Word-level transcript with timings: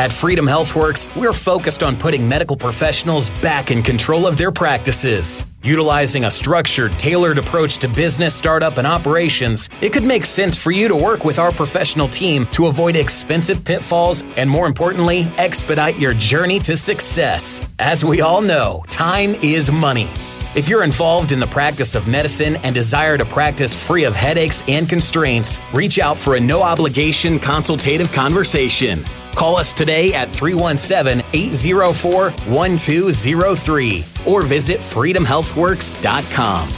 At 0.00 0.14
Freedom 0.14 0.46
HealthWorks, 0.46 1.14
we're 1.14 1.34
focused 1.34 1.82
on 1.82 1.94
putting 1.94 2.26
medical 2.26 2.56
professionals 2.56 3.28
back 3.42 3.70
in 3.70 3.82
control 3.82 4.26
of 4.26 4.38
their 4.38 4.50
practices. 4.50 5.44
Utilizing 5.62 6.24
a 6.24 6.30
structured, 6.30 6.92
tailored 6.98 7.36
approach 7.36 7.76
to 7.80 7.88
business, 7.88 8.34
startup, 8.34 8.78
and 8.78 8.86
operations, 8.86 9.68
it 9.82 9.92
could 9.92 10.02
make 10.02 10.24
sense 10.24 10.56
for 10.56 10.70
you 10.70 10.88
to 10.88 10.96
work 10.96 11.26
with 11.26 11.38
our 11.38 11.52
professional 11.52 12.08
team 12.08 12.46
to 12.52 12.68
avoid 12.68 12.96
expensive 12.96 13.62
pitfalls 13.62 14.22
and, 14.38 14.48
more 14.48 14.66
importantly, 14.66 15.30
expedite 15.36 15.98
your 15.98 16.14
journey 16.14 16.58
to 16.60 16.78
success. 16.78 17.60
As 17.78 18.02
we 18.02 18.22
all 18.22 18.40
know, 18.40 18.82
time 18.88 19.34
is 19.42 19.70
money. 19.70 20.08
If 20.54 20.66
you're 20.66 20.82
involved 20.82 21.30
in 21.30 21.40
the 21.40 21.46
practice 21.46 21.94
of 21.94 22.08
medicine 22.08 22.56
and 22.62 22.74
desire 22.74 23.18
to 23.18 23.26
practice 23.26 23.76
free 23.78 24.04
of 24.04 24.16
headaches 24.16 24.64
and 24.66 24.88
constraints, 24.88 25.60
reach 25.74 25.98
out 25.98 26.16
for 26.16 26.36
a 26.36 26.40
no 26.40 26.62
obligation 26.62 27.38
consultative 27.38 28.10
conversation. 28.12 29.04
Call 29.34 29.56
us 29.56 29.72
today 29.72 30.12
at 30.14 30.28
317 30.28 31.24
804 31.32 32.30
1203 32.30 34.04
or 34.26 34.42
visit 34.42 34.80
freedomhealthworks.com. 34.80 36.68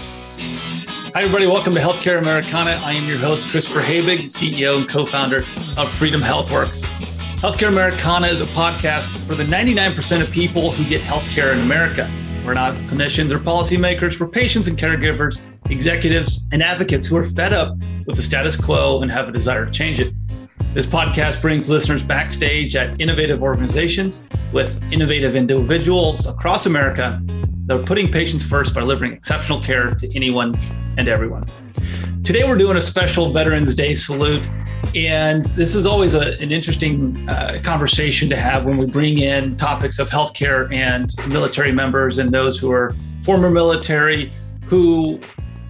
Hi, 1.14 1.20
everybody. 1.20 1.46
Welcome 1.46 1.74
to 1.74 1.80
Healthcare 1.80 2.18
Americana. 2.18 2.70
I 2.82 2.92
am 2.92 3.06
your 3.06 3.18
host, 3.18 3.50
Christopher 3.50 3.82
Habig, 3.82 4.24
CEO 4.24 4.78
and 4.78 4.88
co 4.88 5.04
founder 5.04 5.44
of 5.76 5.92
Freedom 5.92 6.22
HealthWorks. 6.22 6.84
Healthcare 7.42 7.68
Americana 7.68 8.28
is 8.28 8.40
a 8.40 8.46
podcast 8.46 9.08
for 9.26 9.34
the 9.34 9.44
99% 9.44 10.22
of 10.22 10.30
people 10.30 10.70
who 10.70 10.88
get 10.88 11.00
healthcare 11.02 11.52
in 11.52 11.58
America. 11.60 12.10
We're 12.46 12.54
not 12.54 12.74
clinicians 12.88 13.30
or 13.30 13.38
policymakers. 13.38 14.18
We're 14.18 14.28
patients 14.28 14.68
and 14.68 14.78
caregivers, 14.78 15.40
executives, 15.68 16.40
and 16.50 16.62
advocates 16.62 17.06
who 17.06 17.16
are 17.16 17.24
fed 17.24 17.52
up 17.52 17.76
with 18.06 18.16
the 18.16 18.22
status 18.22 18.56
quo 18.56 19.02
and 19.02 19.10
have 19.10 19.28
a 19.28 19.32
desire 19.32 19.66
to 19.66 19.70
change 19.70 20.00
it. 20.00 20.14
This 20.74 20.86
podcast 20.86 21.42
brings 21.42 21.68
listeners 21.68 22.02
backstage 22.02 22.76
at 22.76 22.98
innovative 22.98 23.42
organizations 23.42 24.26
with 24.54 24.82
innovative 24.90 25.36
individuals 25.36 26.26
across 26.26 26.64
America 26.64 27.20
that 27.66 27.78
are 27.78 27.82
putting 27.82 28.10
patients 28.10 28.42
first 28.42 28.74
by 28.74 28.80
delivering 28.80 29.12
exceptional 29.12 29.60
care 29.60 29.90
to 29.90 30.16
anyone 30.16 30.58
and 30.96 31.08
everyone. 31.08 31.44
Today, 32.24 32.44
we're 32.44 32.56
doing 32.56 32.78
a 32.78 32.80
special 32.80 33.34
Veterans 33.34 33.74
Day 33.74 33.94
salute. 33.94 34.48
And 34.94 35.44
this 35.44 35.76
is 35.76 35.84
always 35.84 36.14
a, 36.14 36.40
an 36.40 36.52
interesting 36.52 37.28
uh, 37.28 37.60
conversation 37.62 38.30
to 38.30 38.36
have 38.36 38.64
when 38.64 38.78
we 38.78 38.86
bring 38.86 39.18
in 39.18 39.58
topics 39.58 39.98
of 39.98 40.08
healthcare 40.08 40.72
and 40.72 41.14
military 41.28 41.72
members 41.72 42.16
and 42.16 42.32
those 42.32 42.58
who 42.58 42.72
are 42.72 42.96
former 43.22 43.50
military 43.50 44.32
who 44.64 45.20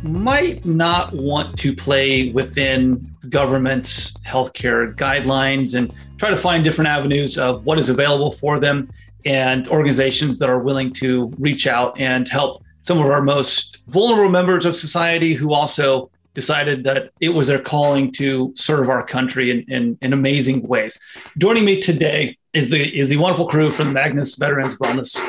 might 0.04 0.64
not 0.64 1.12
want 1.12 1.58
to 1.58 1.74
play 1.74 2.30
within 2.30 3.11
government's 3.28 4.12
healthcare 4.26 4.94
guidelines 4.96 5.74
and 5.76 5.92
try 6.18 6.30
to 6.30 6.36
find 6.36 6.64
different 6.64 6.88
avenues 6.88 7.38
of 7.38 7.64
what 7.64 7.78
is 7.78 7.88
available 7.88 8.32
for 8.32 8.58
them 8.58 8.90
and 9.24 9.68
organizations 9.68 10.38
that 10.38 10.50
are 10.50 10.58
willing 10.58 10.92
to 10.92 11.32
reach 11.38 11.66
out 11.66 11.98
and 12.00 12.28
help 12.28 12.64
some 12.80 12.98
of 12.98 13.06
our 13.06 13.22
most 13.22 13.78
vulnerable 13.88 14.30
members 14.30 14.66
of 14.66 14.74
society 14.74 15.34
who 15.34 15.52
also 15.52 16.10
decided 16.34 16.82
that 16.84 17.10
it 17.20 17.28
was 17.28 17.46
their 17.46 17.60
calling 17.60 18.10
to 18.10 18.52
serve 18.56 18.88
our 18.88 19.04
country 19.04 19.50
in, 19.50 19.60
in, 19.68 19.98
in, 20.00 20.12
amazing 20.12 20.62
ways. 20.66 20.98
Joining 21.38 21.64
me 21.64 21.78
today 21.78 22.36
is 22.52 22.70
the 22.70 22.98
is 22.98 23.08
the 23.08 23.18
wonderful 23.18 23.46
crew 23.48 23.70
from 23.70 23.88
the 23.88 23.92
Magnus 23.92 24.36
Veterans 24.36 24.78
Wellness 24.78 25.20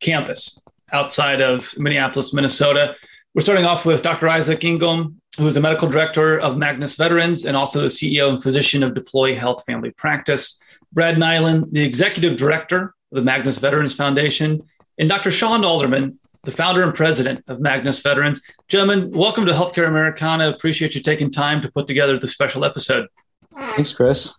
Campus 0.00 0.60
outside 0.92 1.40
of 1.40 1.76
Minneapolis, 1.78 2.32
Minnesota. 2.32 2.94
We're 3.34 3.42
starting 3.42 3.64
off 3.64 3.84
with 3.84 4.02
Dr. 4.02 4.28
Isaac 4.28 4.60
Engholm, 4.60 5.14
who 5.38 5.46
is 5.46 5.54
the 5.54 5.60
medical 5.60 5.88
director 5.88 6.38
of 6.38 6.58
Magnus 6.58 6.94
Veterans 6.94 7.46
and 7.46 7.56
also 7.56 7.80
the 7.80 7.88
CEO 7.88 8.28
and 8.28 8.42
physician 8.42 8.82
of 8.82 8.94
Deploy 8.94 9.34
Health 9.34 9.64
Family 9.64 9.90
Practice. 9.90 10.60
Brad 10.92 11.16
Nylin, 11.16 11.70
the 11.72 11.82
executive 11.82 12.36
director 12.36 12.94
of 13.10 13.16
the 13.16 13.22
Magnus 13.22 13.56
Veterans 13.58 13.94
Foundation, 13.94 14.62
and 14.98 15.08
Dr. 15.08 15.30
Shawn 15.30 15.64
Alderman, 15.64 16.18
the 16.42 16.50
founder 16.50 16.82
and 16.82 16.94
president 16.94 17.42
of 17.48 17.60
Magnus 17.60 18.02
Veterans. 18.02 18.42
Gentlemen, 18.68 19.10
welcome 19.16 19.46
to 19.46 19.52
Healthcare 19.52 19.88
Americana. 19.88 20.50
Appreciate 20.50 20.94
you 20.94 21.00
taking 21.00 21.30
time 21.30 21.62
to 21.62 21.70
put 21.72 21.86
together 21.86 22.18
the 22.18 22.28
special 22.28 22.64
episode. 22.64 23.08
Thanks, 23.56 23.94
Chris. 23.94 24.38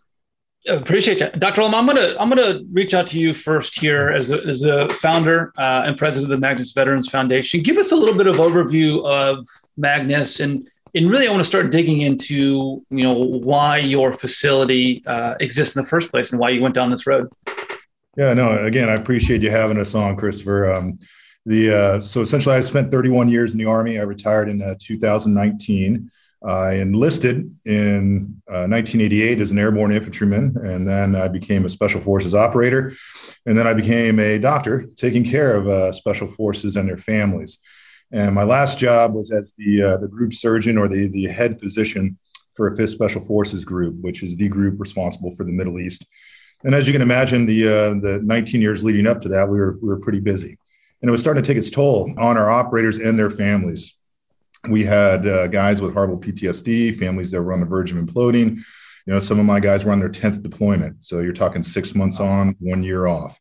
Appreciate 0.67 1.19
you, 1.19 1.29
Dr. 1.31 1.61
Olm. 1.61 1.75
I'm 1.75 1.85
gonna 1.85 2.15
I'm 2.19 2.29
gonna 2.29 2.61
reach 2.71 2.93
out 2.93 3.07
to 3.07 3.19
you 3.19 3.33
first 3.33 3.79
here 3.79 4.09
as 4.09 4.29
the, 4.29 4.37
as 4.47 4.61
the 4.61 4.95
founder 5.01 5.51
uh, 5.57 5.83
and 5.85 5.97
president 5.97 6.31
of 6.31 6.37
the 6.37 6.41
Magnus 6.41 6.71
Veterans 6.71 7.09
Foundation. 7.09 7.61
Give 7.61 7.77
us 7.77 7.91
a 7.91 7.95
little 7.95 8.15
bit 8.15 8.27
of 8.27 8.37
overview 8.37 9.03
of 9.05 9.45
Magnus, 9.75 10.39
and 10.39 10.69
and 10.95 11.09
really 11.09 11.27
I 11.27 11.31
want 11.31 11.41
to 11.41 11.47
start 11.47 11.71
digging 11.71 12.01
into 12.01 12.83
you 12.89 13.03
know 13.03 13.13
why 13.13 13.77
your 13.77 14.13
facility 14.13 15.03
uh, 15.05 15.35
exists 15.39 15.75
in 15.75 15.83
the 15.83 15.89
first 15.89 16.11
place 16.11 16.31
and 16.31 16.39
why 16.39 16.49
you 16.49 16.61
went 16.61 16.75
down 16.75 16.89
this 16.89 17.07
road. 17.07 17.29
Yeah, 18.17 18.33
no. 18.33 18.63
Again, 18.63 18.89
I 18.89 18.93
appreciate 18.93 19.41
you 19.41 19.49
having 19.49 19.79
us 19.79 19.95
on, 19.95 20.15
Christopher. 20.15 20.71
Um, 20.71 20.99
the 21.45 21.75
uh, 21.75 22.01
so 22.01 22.21
essentially, 22.21 22.55
I 22.55 22.61
spent 22.61 22.91
31 22.91 23.29
years 23.29 23.53
in 23.53 23.57
the 23.57 23.65
Army. 23.65 23.99
I 23.99 24.03
retired 24.03 24.49
in 24.49 24.61
uh, 24.61 24.75
2019. 24.79 26.11
I 26.45 26.73
enlisted 26.73 27.37
in 27.65 28.41
uh, 28.49 28.67
1988 28.67 29.39
as 29.39 29.51
an 29.51 29.59
airborne 29.59 29.93
infantryman, 29.93 30.55
and 30.61 30.87
then 30.87 31.15
I 31.15 31.29
became 31.29 31.65
a 31.65 31.69
special 31.69 32.01
forces 32.01 32.35
operator, 32.35 32.93
and 33.45 33.57
then 33.57 33.65
I 33.65 33.73
became 33.73 34.19
a 34.19 34.37
doctor 34.37 34.85
taking 34.97 35.23
care 35.23 35.55
of 35.55 35.67
uh, 35.67 35.91
special 35.93 36.27
forces 36.27 36.75
and 36.75 36.87
their 36.87 36.97
families. 36.97 37.59
And 38.13 38.33
my 38.33 38.43
last 38.43 38.77
job 38.77 39.13
was 39.13 39.31
as 39.31 39.53
the 39.57 39.83
uh, 39.83 39.97
the 39.97 40.07
group 40.07 40.33
surgeon 40.33 40.77
or 40.77 40.87
the 40.87 41.09
the 41.09 41.27
head 41.27 41.59
physician 41.59 42.17
for 42.53 42.67
a 42.67 42.75
Fifth 42.75 42.91
Special 42.91 43.25
Forces 43.25 43.65
group, 43.65 43.95
which 44.01 44.23
is 44.23 44.35
the 44.35 44.47
group 44.47 44.79
responsible 44.79 45.31
for 45.31 45.43
the 45.43 45.51
Middle 45.51 45.79
East. 45.79 46.05
And 46.63 46.73
as 46.75 46.87
you 46.87 46.93
can 46.93 47.01
imagine, 47.01 47.45
the 47.45 47.67
uh, 47.67 47.89
the 47.99 48.21
19 48.23 48.61
years 48.61 48.83
leading 48.83 49.07
up 49.07 49.19
to 49.21 49.29
that, 49.29 49.49
we 49.49 49.59
were 49.59 49.77
we 49.81 49.87
were 49.89 49.99
pretty 49.99 50.19
busy 50.19 50.57
and 51.03 51.09
it 51.09 51.11
was 51.11 51.19
starting 51.19 51.43
to 51.43 51.47
take 51.47 51.57
its 51.57 51.69
toll 51.69 52.13
on 52.17 52.37
our 52.37 52.49
operators 52.49 52.97
and 52.97 53.19
their 53.19 53.29
families. 53.29 53.93
We 54.69 54.85
had 54.85 55.27
uh, 55.27 55.47
guys 55.47 55.81
with 55.81 55.93
horrible 55.93 56.17
PTSD, 56.17 56.97
families 56.97 57.29
that 57.31 57.41
were 57.41 57.51
on 57.51 57.59
the 57.59 57.65
verge 57.65 57.91
of 57.91 57.97
imploding. 57.97 58.55
You 59.05 59.13
know, 59.13 59.19
some 59.19 59.37
of 59.37 59.45
my 59.45 59.59
guys 59.59 59.83
were 59.83 59.91
on 59.91 59.99
their 59.99 60.07
10th 60.07 60.41
deployment. 60.41 61.03
So 61.03 61.19
you're 61.19 61.33
talking 61.33 61.61
six 61.61 61.93
months 61.93 62.21
on, 62.21 62.55
one 62.59 62.83
year 62.83 63.07
off. 63.07 63.37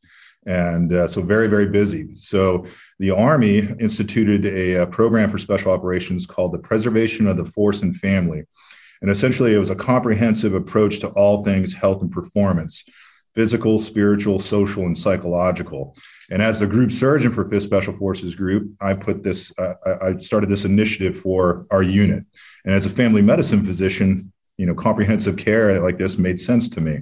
And 0.46 0.92
uh, 0.92 1.06
so 1.06 1.22
very, 1.22 1.46
very 1.46 1.66
busy. 1.66 2.16
So 2.16 2.66
the 2.98 3.10
Army 3.10 3.58
instituted 3.78 4.44
a, 4.44 4.82
a 4.82 4.86
program 4.86 5.30
for 5.30 5.38
special 5.38 5.72
operations 5.72 6.26
called 6.26 6.52
the 6.52 6.58
Preservation 6.58 7.26
of 7.26 7.36
the 7.36 7.44
Force 7.44 7.82
and 7.82 7.94
Family. 7.94 8.42
And 9.02 9.10
essentially, 9.10 9.54
it 9.54 9.58
was 9.58 9.70
a 9.70 9.76
comprehensive 9.76 10.54
approach 10.54 11.00
to 11.00 11.08
all 11.10 11.42
things 11.42 11.72
health 11.72 12.02
and 12.02 12.10
performance 12.10 12.84
physical, 13.34 13.78
spiritual, 13.78 14.38
social, 14.38 14.84
and 14.84 14.96
psychological. 14.96 15.96
And 16.30 16.42
as 16.42 16.60
the 16.60 16.66
group 16.66 16.92
surgeon 16.92 17.32
for 17.32 17.48
Fifth 17.48 17.62
Special 17.62 17.96
Forces 17.96 18.34
Group, 18.34 18.72
I 18.80 18.94
put 18.94 19.22
this, 19.22 19.52
uh, 19.58 19.74
I 20.02 20.16
started 20.16 20.48
this 20.48 20.64
initiative 20.64 21.18
for 21.18 21.66
our 21.70 21.82
unit. 21.82 22.24
And 22.64 22.74
as 22.74 22.86
a 22.86 22.90
family 22.90 23.22
medicine 23.22 23.64
physician, 23.64 24.32
you 24.58 24.66
know, 24.66 24.74
comprehensive 24.74 25.36
care 25.36 25.80
like 25.80 25.96
this 25.96 26.18
made 26.18 26.38
sense 26.38 26.68
to 26.70 26.80
me. 26.80 27.00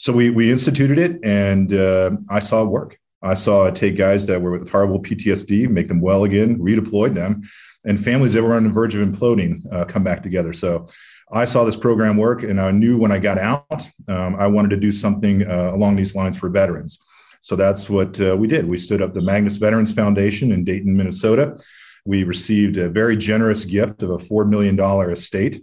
So 0.00 0.14
we 0.14 0.30
we 0.30 0.50
instituted 0.50 0.96
it, 0.96 1.22
and 1.22 1.74
uh, 1.74 2.12
I 2.30 2.38
saw 2.38 2.62
it 2.62 2.68
work. 2.68 2.98
I 3.20 3.34
saw 3.34 3.66
it 3.66 3.76
take 3.76 3.98
guys 3.98 4.26
that 4.28 4.40
were 4.40 4.52
with 4.52 4.70
horrible 4.70 4.98
PTSD, 5.02 5.68
make 5.68 5.88
them 5.88 6.00
well 6.00 6.24
again, 6.24 6.58
redeployed 6.58 7.12
them, 7.12 7.42
and 7.84 8.02
families 8.02 8.32
that 8.32 8.42
were 8.42 8.54
on 8.54 8.64
the 8.64 8.70
verge 8.70 8.94
of 8.94 9.06
imploding 9.06 9.60
uh, 9.70 9.84
come 9.84 10.02
back 10.02 10.22
together. 10.22 10.54
So 10.54 10.86
I 11.30 11.44
saw 11.44 11.64
this 11.64 11.76
program 11.76 12.16
work, 12.16 12.44
and 12.44 12.58
I 12.58 12.70
knew 12.70 12.96
when 12.96 13.12
I 13.12 13.18
got 13.18 13.36
out, 13.36 13.86
um, 14.08 14.36
I 14.36 14.46
wanted 14.46 14.70
to 14.70 14.78
do 14.78 14.90
something 14.90 15.46
uh, 15.46 15.72
along 15.74 15.96
these 15.96 16.16
lines 16.16 16.38
for 16.38 16.48
veterans. 16.48 16.98
So 17.42 17.54
that's 17.54 17.90
what 17.90 18.18
uh, 18.22 18.34
we 18.38 18.48
did. 18.48 18.66
We 18.66 18.78
stood 18.78 19.02
up 19.02 19.12
the 19.12 19.20
Magnus 19.20 19.58
Veterans 19.58 19.92
Foundation 19.92 20.52
in 20.52 20.64
Dayton, 20.64 20.96
Minnesota. 20.96 21.58
We 22.06 22.24
received 22.24 22.78
a 22.78 22.88
very 22.88 23.18
generous 23.18 23.66
gift 23.66 24.02
of 24.02 24.08
a 24.12 24.16
$4 24.16 24.48
million 24.48 24.80
estate 25.10 25.62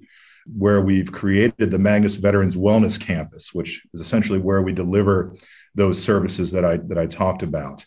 where 0.55 0.81
we've 0.81 1.11
created 1.11 1.71
the 1.71 1.79
Magnus 1.79 2.15
Veterans 2.15 2.55
Wellness 2.55 2.99
Campus, 2.99 3.53
which 3.53 3.85
is 3.93 4.01
essentially 4.01 4.39
where 4.39 4.61
we 4.61 4.73
deliver 4.73 5.35
those 5.75 6.01
services 6.01 6.51
that 6.51 6.65
I, 6.65 6.77
that 6.77 6.97
I 6.97 7.05
talked 7.05 7.43
about. 7.43 7.85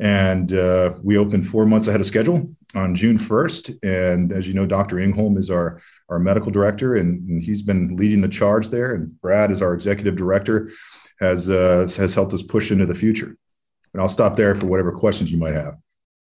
And 0.00 0.52
uh, 0.52 0.94
we 1.02 1.18
opened 1.18 1.46
four 1.46 1.66
months 1.66 1.88
ahead 1.88 2.00
of 2.00 2.06
schedule 2.06 2.54
on 2.74 2.94
June 2.94 3.18
1st. 3.18 3.78
And 3.82 4.32
as 4.32 4.46
you 4.46 4.54
know, 4.54 4.66
Dr. 4.66 4.96
Engholm 4.96 5.36
is 5.36 5.50
our, 5.50 5.80
our 6.08 6.20
medical 6.20 6.52
director, 6.52 6.96
and, 6.96 7.28
and 7.28 7.42
he's 7.42 7.62
been 7.62 7.96
leading 7.96 8.20
the 8.20 8.28
charge 8.28 8.68
there. 8.68 8.94
And 8.94 9.20
Brad 9.20 9.50
is 9.50 9.60
our 9.60 9.74
executive 9.74 10.14
director 10.14 10.70
has 11.20 11.50
uh, 11.50 11.88
has 11.96 12.14
helped 12.14 12.32
us 12.32 12.42
push 12.42 12.70
into 12.70 12.86
the 12.86 12.94
future. 12.94 13.36
And 13.92 14.02
I'll 14.02 14.08
stop 14.08 14.36
there 14.36 14.54
for 14.54 14.66
whatever 14.66 14.92
questions 14.92 15.32
you 15.32 15.38
might 15.38 15.54
have. 15.54 15.74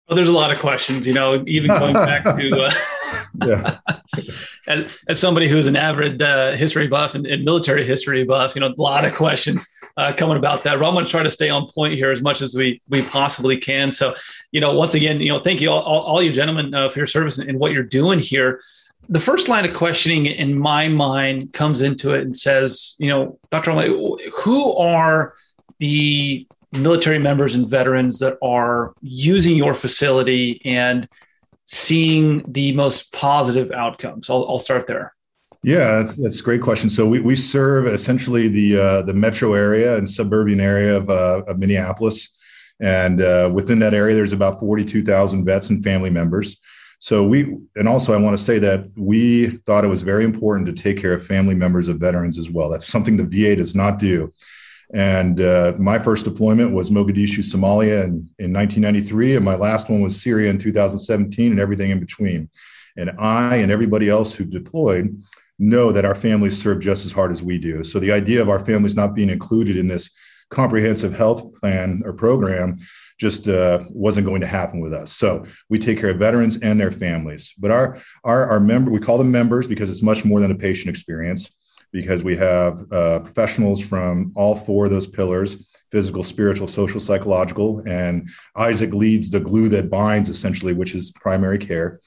Well, 0.08 0.17
there's 0.17 0.29
a 0.29 0.32
lot 0.32 0.50
of 0.52 0.58
questions, 0.58 1.06
you 1.06 1.14
know, 1.14 1.43
even 1.46 1.70
going 1.70 1.94
back 1.94 2.25
to 2.25 2.61
uh, 2.61 2.70
yeah. 3.46 3.79
As, 4.67 4.87
as 5.08 5.20
somebody 5.20 5.49
who's 5.49 5.67
an 5.67 5.76
avid 5.76 6.23
uh, 6.23 6.52
history 6.52 6.88
buff 6.88 7.14
and, 7.14 7.26
and, 7.26 7.44
military 7.44 7.84
history 7.84 8.25
buff, 8.25 8.55
you 8.55 8.61
know, 8.61 8.69
a 8.69 8.81
lot 8.81 9.05
of 9.05 9.14
questions 9.14 9.67
uh, 9.96 10.12
coming 10.17 10.37
about 10.37 10.64
that. 10.64 10.79
But 10.79 10.87
I'm 10.87 10.94
going 10.94 11.05
to 11.05 11.11
try 11.11 11.23
to 11.23 11.31
stay 11.31 11.50
on 11.50 11.69
point 11.69 11.94
here 11.94 12.11
as 12.11 12.23
much 12.23 12.43
as 12.43 12.55
we 12.55 12.81
we 12.88 13.02
possibly 13.02 13.56
can. 13.56 13.93
So, 13.93 14.14
you 14.50 14.61
know, 14.61 14.75
once 14.75 14.94
again, 14.94 15.20
you 15.20 15.29
know, 15.29 15.40
thank 15.40 15.61
you 15.61 15.70
all, 15.70 15.82
all, 15.82 16.02
all 16.02 16.23
you 16.23 16.32
gentlemen 16.32 16.75
uh, 16.75 16.88
for 16.88 17.00
your 17.00 17.06
service 17.06 17.38
and 17.38 17.58
what 17.58 17.73
you're 17.73 17.82
doing 17.82 18.19
here 18.19 18.61
the 19.08 19.20
first 19.20 19.49
line 19.49 19.64
of 19.64 19.75
questioning 19.75 20.26
in 20.26 20.56
my 20.56 20.88
mind 20.88 21.52
comes 21.52 21.82
into 21.82 22.14
it 22.14 22.23
and 22.23 22.37
says, 22.37 22.94
you 22.99 23.08
know, 23.08 23.38
Dr. 23.50 23.73
who 23.73 24.76
are 24.76 25.34
the 25.79 26.46
military 26.73 27.19
members 27.19 27.55
and 27.55 27.69
veterans 27.69 28.19
that 28.20 28.38
are 28.43 28.94
using 29.02 29.56
your 29.56 29.75
facility 29.75 30.62
and 30.64 31.08
seeing 31.72 32.44
the 32.46 32.72
most 32.72 33.12
positive 33.12 33.72
outcomes? 33.72 34.28
I'll, 34.28 34.46
I'll 34.48 34.58
start 34.58 34.86
there. 34.86 35.14
Yeah, 35.64 35.98
that's, 35.98 36.16
that's 36.16 36.40
a 36.40 36.42
great 36.42 36.60
question. 36.60 36.90
So 36.90 37.06
we, 37.06 37.20
we 37.20 37.34
serve 37.34 37.86
essentially 37.86 38.48
the 38.48 38.78
uh, 38.78 39.02
the 39.02 39.14
metro 39.14 39.54
area 39.54 39.96
and 39.96 40.08
suburban 40.08 40.60
area 40.60 40.96
of, 40.96 41.08
uh, 41.08 41.42
of 41.46 41.58
Minneapolis, 41.58 42.36
and 42.80 43.20
uh, 43.20 43.50
within 43.54 43.78
that 43.78 43.94
area, 43.94 44.14
there's 44.14 44.32
about 44.32 44.60
forty 44.60 44.84
two 44.84 45.02
thousand 45.02 45.44
vets 45.44 45.70
and 45.70 45.82
family 45.82 46.10
members. 46.10 46.58
So 46.98 47.24
we, 47.24 47.56
and 47.74 47.88
also 47.88 48.12
I 48.12 48.16
want 48.16 48.36
to 48.36 48.44
say 48.44 48.60
that 48.60 48.86
we 48.96 49.56
thought 49.66 49.84
it 49.84 49.88
was 49.88 50.02
very 50.02 50.24
important 50.24 50.66
to 50.66 50.72
take 50.72 51.00
care 51.00 51.12
of 51.12 51.26
family 51.26 51.54
members 51.54 51.88
of 51.88 51.98
veterans 51.98 52.38
as 52.38 52.50
well. 52.50 52.69
That's 52.69 52.86
something 52.86 53.16
the 53.16 53.24
VA 53.24 53.56
does 53.56 53.74
not 53.74 53.98
do. 53.98 54.32
And 54.93 55.41
uh, 55.41 55.73
my 55.79 55.99
first 55.99 56.25
deployment 56.25 56.73
was 56.73 56.91
Mogadishu, 56.91 57.39
Somalia 57.39 58.05
in, 58.05 58.29
in 58.39 58.53
1993. 58.53 59.37
And 59.37 59.44
my 59.44 59.55
last 59.55 59.89
one 59.89 60.03
was 60.03 60.21
Syria 60.21 60.50
in 60.50 60.59
2017 60.59 61.50
and 61.50 61.61
everything 61.61 61.91
in 61.91 62.00
between. 62.00 62.50
And 62.97 63.12
I 63.19 63.56
and 63.56 63.73
everybody 63.73 64.11
else 64.11 64.35
who 64.35 64.44
deployed 64.44 65.19
know 65.59 65.93
that 65.93 66.05
our 66.05 66.15
families 66.15 66.61
serve 66.61 66.81
just 66.81 67.06
as 67.06 67.12
hard 67.12 67.33
as 67.33 67.43
we 67.43 67.59
do. 67.59 67.83
So 67.83 67.99
the 67.99 68.12
idea 68.12 68.43
of 68.43 68.50
our 68.50 68.62
families 68.62 68.97
not 68.97 69.15
being 69.15 69.31
included 69.31 69.77
in 69.77 69.89
this 69.89 70.11
comprehensive 70.50 71.17
health 71.17 71.55
plan 71.55 72.03
or 72.05 72.12
program 72.12 72.79
just 73.19 73.49
uh, 73.49 73.85
wasn't 73.91 74.27
going 74.27 74.41
to 74.41 74.47
happen 74.47 74.81
with 74.81 74.93
us. 74.93 75.12
So 75.12 75.47
we 75.71 75.79
take 75.79 75.99
care 75.99 76.11
of 76.11 76.19
veterans 76.19 76.59
and 76.59 76.79
their 76.79 76.93
families. 76.93 77.55
But 77.59 77.71
our 77.71 78.03
our 78.25 78.47
our 78.50 78.61
member, 78.61 78.91
we 78.91 78.99
call 78.99 79.17
them 79.17 79.31
members 79.31 79.67
because 79.67 79.89
it's 79.89 80.03
much 80.03 80.25
more 80.25 80.41
than 80.41 80.50
a 80.50 80.56
patient 80.56 80.91
experience 80.91 81.50
because 81.93 82.25
we 82.25 82.37
have 82.37 82.91
uh, 82.93 83.21
professionals 83.21 83.87
from 83.87 84.33
all 84.35 84.56
four 84.56 84.87
of 84.87 84.91
those 84.91 85.06
pillars 85.06 85.65
physical, 85.93 86.23
spiritual, 86.23 86.67
social, 86.67 86.99
psychological. 86.99 87.81
And 87.87 88.31
Isaac 88.56 88.94
leads 88.94 89.31
the 89.31 89.39
glue 89.39 89.69
that 89.69 89.91
binds, 89.91 90.31
essentially, 90.31 90.73
which 90.73 90.94
is 90.94 91.11
primary 91.11 91.59
care. 91.59 92.00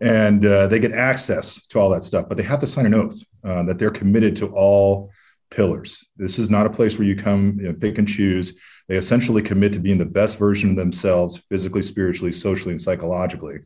And 0.00 0.44
uh, 0.44 0.66
they 0.66 0.78
get 0.78 0.92
access 0.92 1.66
to 1.68 1.80
all 1.80 1.88
that 1.90 2.04
stuff, 2.04 2.26
but 2.28 2.36
they 2.36 2.42
have 2.44 2.60
to 2.60 2.66
sign 2.66 2.84
an 2.84 2.94
oath 2.94 3.18
uh, 3.42 3.62
that 3.62 3.78
they're 3.78 3.90
committed 3.90 4.36
to 4.36 4.48
all 4.48 5.10
pillars. 5.50 6.06
This 6.16 6.38
is 6.38 6.50
not 6.50 6.66
a 6.66 6.70
place 6.70 6.98
where 6.98 7.08
you 7.08 7.16
come 7.16 7.56
you 7.58 7.68
know, 7.68 7.72
pick 7.72 7.96
and 7.96 8.06
choose. 8.06 8.54
They 8.88 8.96
essentially 8.96 9.40
commit 9.40 9.72
to 9.72 9.78
being 9.78 9.98
the 9.98 10.04
best 10.04 10.38
version 10.38 10.70
of 10.70 10.76
themselves, 10.76 11.38
physically, 11.48 11.82
spiritually, 11.82 12.32
socially, 12.32 12.72
and 12.72 12.80
psychologically. 12.80 13.60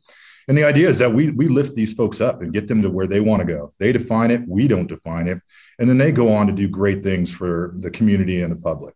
And 0.49 0.57
the 0.57 0.65
idea 0.65 0.89
is 0.89 0.99
that 0.99 1.13
we 1.13 1.31
we 1.31 1.47
lift 1.47 1.75
these 1.75 1.93
folks 1.93 2.21
up 2.21 2.41
and 2.41 2.53
get 2.53 2.67
them 2.67 2.81
to 2.83 2.89
where 2.89 3.07
they 3.07 3.21
want 3.21 3.41
to 3.41 3.47
go. 3.47 3.73
They 3.79 3.93
define 3.93 4.31
it, 4.31 4.43
we 4.49 4.67
don't 4.67 4.89
define 4.89 5.29
it, 5.29 5.41
and 5.79 5.89
then 5.89 5.99
they 5.99 6.11
go 6.11 6.33
on 6.33 6.47
to 6.47 6.53
do 6.53 6.67
great 6.69 7.03
things 7.03 7.31
for 7.31 7.75
the 7.77 7.91
community 7.91 8.41
and 8.41 8.51
the 8.51 8.57
public. 8.57 8.95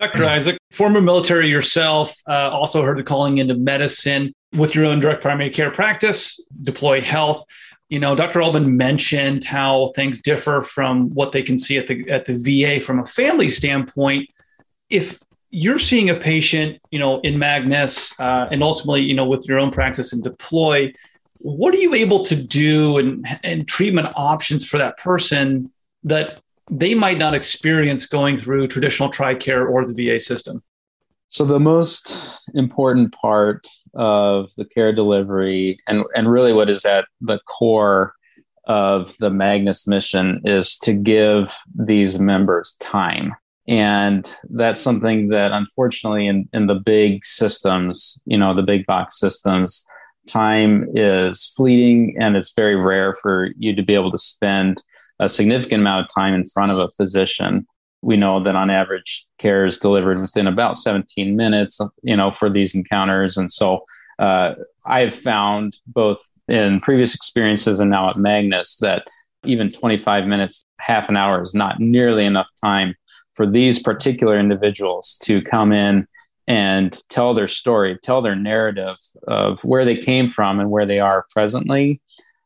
Dr. 0.00 0.24
Isaac, 0.24 0.58
former 0.70 1.02
military 1.02 1.50
yourself, 1.50 2.16
uh, 2.26 2.48
also 2.50 2.82
heard 2.82 2.96
the 2.96 3.04
calling 3.04 3.36
into 3.36 3.54
medicine 3.54 4.32
with 4.54 4.74
your 4.74 4.86
own 4.86 4.98
direct 4.98 5.20
primary 5.20 5.50
care 5.50 5.70
practice, 5.70 6.42
deploy 6.62 7.02
health. 7.02 7.44
You 7.90 7.98
know, 7.98 8.14
Dr. 8.14 8.40
Albin 8.40 8.78
mentioned 8.78 9.44
how 9.44 9.92
things 9.94 10.22
differ 10.22 10.62
from 10.62 11.10
what 11.10 11.32
they 11.32 11.42
can 11.42 11.58
see 11.58 11.76
at 11.76 11.86
the 11.88 12.08
at 12.08 12.24
the 12.24 12.34
VA 12.34 12.82
from 12.82 13.00
a 13.00 13.04
family 13.04 13.50
standpoint. 13.50 14.30
If 14.88 15.20
you're 15.50 15.78
seeing 15.78 16.10
a 16.10 16.14
patient, 16.14 16.80
you 16.90 16.98
know, 16.98 17.20
in 17.20 17.38
Magnus, 17.38 18.18
uh, 18.20 18.48
and 18.50 18.62
ultimately, 18.62 19.02
you 19.02 19.14
know, 19.14 19.26
with 19.26 19.46
your 19.48 19.58
own 19.58 19.70
practice 19.70 20.12
and 20.12 20.22
deploy, 20.22 20.92
what 21.38 21.74
are 21.74 21.78
you 21.78 21.94
able 21.94 22.24
to 22.24 22.36
do 22.36 22.98
and, 22.98 23.26
and 23.42 23.66
treatment 23.66 24.08
options 24.14 24.66
for 24.66 24.78
that 24.78 24.96
person 24.98 25.70
that 26.04 26.40
they 26.70 26.94
might 26.94 27.18
not 27.18 27.34
experience 27.34 28.06
going 28.06 28.36
through 28.36 28.68
traditional 28.68 29.10
TRICARE 29.10 29.68
or 29.68 29.86
the 29.86 29.94
VA 29.94 30.20
system? 30.20 30.62
So 31.28 31.44
the 31.44 31.60
most 31.60 32.48
important 32.54 33.12
part 33.12 33.66
of 33.94 34.54
the 34.56 34.64
care 34.64 34.92
delivery 34.92 35.78
and, 35.88 36.04
and 36.14 36.30
really 36.30 36.52
what 36.52 36.70
is 36.70 36.84
at 36.84 37.06
the 37.20 37.40
core 37.40 38.14
of 38.66 39.16
the 39.18 39.30
Magnus 39.30 39.88
mission 39.88 40.42
is 40.44 40.78
to 40.80 40.92
give 40.92 41.56
these 41.74 42.20
members 42.20 42.76
time. 42.78 43.34
And 43.70 44.28
that's 44.50 44.80
something 44.80 45.28
that 45.28 45.52
unfortunately 45.52 46.26
in, 46.26 46.48
in 46.52 46.66
the 46.66 46.74
big 46.74 47.24
systems, 47.24 48.20
you 48.26 48.36
know, 48.36 48.52
the 48.52 48.64
big 48.64 48.84
box 48.84 49.20
systems, 49.20 49.86
time 50.28 50.88
is 50.94 51.52
fleeting 51.56 52.16
and 52.18 52.36
it's 52.36 52.52
very 52.52 52.74
rare 52.74 53.14
for 53.22 53.50
you 53.56 53.74
to 53.76 53.82
be 53.84 53.94
able 53.94 54.10
to 54.10 54.18
spend 54.18 54.82
a 55.20 55.28
significant 55.28 55.82
amount 55.82 56.04
of 56.04 56.12
time 56.12 56.34
in 56.34 56.44
front 56.44 56.72
of 56.72 56.78
a 56.78 56.88
physician. 56.96 57.64
We 58.02 58.16
know 58.16 58.42
that 58.42 58.56
on 58.56 58.70
average, 58.70 59.24
care 59.38 59.66
is 59.66 59.78
delivered 59.78 60.18
within 60.18 60.48
about 60.48 60.76
17 60.76 61.36
minutes, 61.36 61.80
you 62.02 62.16
know, 62.16 62.32
for 62.32 62.50
these 62.50 62.74
encounters. 62.74 63.36
And 63.36 63.52
so 63.52 63.84
uh, 64.18 64.54
I've 64.84 65.14
found 65.14 65.78
both 65.86 66.18
in 66.48 66.80
previous 66.80 67.14
experiences 67.14 67.78
and 67.78 67.92
now 67.92 68.10
at 68.10 68.16
Magnus 68.16 68.78
that 68.78 69.06
even 69.44 69.70
25 69.70 70.26
minutes, 70.26 70.64
half 70.80 71.08
an 71.08 71.16
hour 71.16 71.40
is 71.40 71.54
not 71.54 71.78
nearly 71.78 72.24
enough 72.24 72.48
time 72.60 72.96
for 73.40 73.46
these 73.46 73.82
particular 73.82 74.38
individuals 74.38 75.16
to 75.22 75.40
come 75.40 75.72
in 75.72 76.06
and 76.46 77.02
tell 77.08 77.32
their 77.32 77.48
story, 77.48 77.98
tell 78.02 78.20
their 78.20 78.36
narrative 78.36 78.98
of 79.26 79.64
where 79.64 79.86
they 79.86 79.96
came 79.96 80.28
from 80.28 80.60
and 80.60 80.70
where 80.70 80.84
they 80.84 80.98
are 80.98 81.24
presently. 81.30 82.02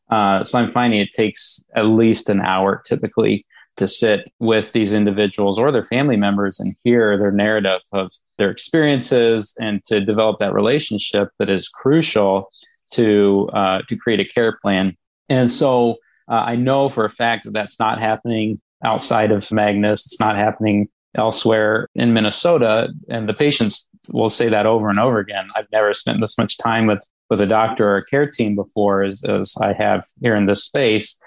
Uh, 0.08 0.44
so 0.44 0.56
I'm 0.56 0.68
finding 0.68 1.00
it 1.00 1.10
takes 1.10 1.64
at 1.74 1.86
least 1.86 2.30
an 2.30 2.40
hour 2.40 2.80
typically 2.86 3.44
to 3.76 3.88
sit 3.88 4.30
with 4.38 4.70
these 4.70 4.94
individuals 4.94 5.58
or 5.58 5.72
their 5.72 5.82
family 5.82 6.16
members 6.16 6.60
and 6.60 6.76
hear 6.84 7.18
their 7.18 7.32
narrative 7.32 7.80
of 7.92 8.12
their 8.38 8.52
experiences 8.52 9.52
and 9.58 9.82
to 9.86 10.00
develop 10.00 10.38
that 10.38 10.54
relationship 10.54 11.30
that 11.40 11.50
is 11.50 11.68
crucial 11.68 12.52
to 12.92 13.50
uh, 13.52 13.80
to 13.88 13.96
create 13.96 14.20
a 14.20 14.24
care 14.24 14.56
plan. 14.62 14.96
And 15.28 15.50
so 15.50 15.96
uh, 16.30 16.44
I 16.46 16.54
know 16.54 16.88
for 16.88 17.04
a 17.04 17.10
fact 17.10 17.46
that 17.46 17.52
that's 17.52 17.80
not 17.80 17.98
happening 17.98 18.60
outside 18.84 19.32
of 19.32 19.50
Magnus. 19.50 20.06
It's 20.06 20.20
not 20.20 20.36
happening 20.36 20.88
elsewhere 21.16 21.88
in 21.94 22.12
Minnesota. 22.12 22.88
And 23.08 23.28
the 23.28 23.34
patients 23.34 23.88
will 24.08 24.30
say 24.30 24.48
that 24.48 24.66
over 24.66 24.90
and 24.90 24.98
over 24.98 25.18
again. 25.18 25.48
I've 25.56 25.70
never 25.72 25.92
spent 25.92 26.20
this 26.20 26.36
much 26.36 26.58
time 26.58 26.86
with, 26.86 27.08
with 27.30 27.40
a 27.40 27.46
doctor 27.46 27.88
or 27.88 27.96
a 27.98 28.04
care 28.04 28.28
team 28.28 28.54
before 28.54 29.02
as, 29.02 29.24
as 29.24 29.54
I 29.60 29.72
have 29.72 30.04
here 30.20 30.36
in 30.36 30.46
this 30.46 30.64
space. 30.64 31.18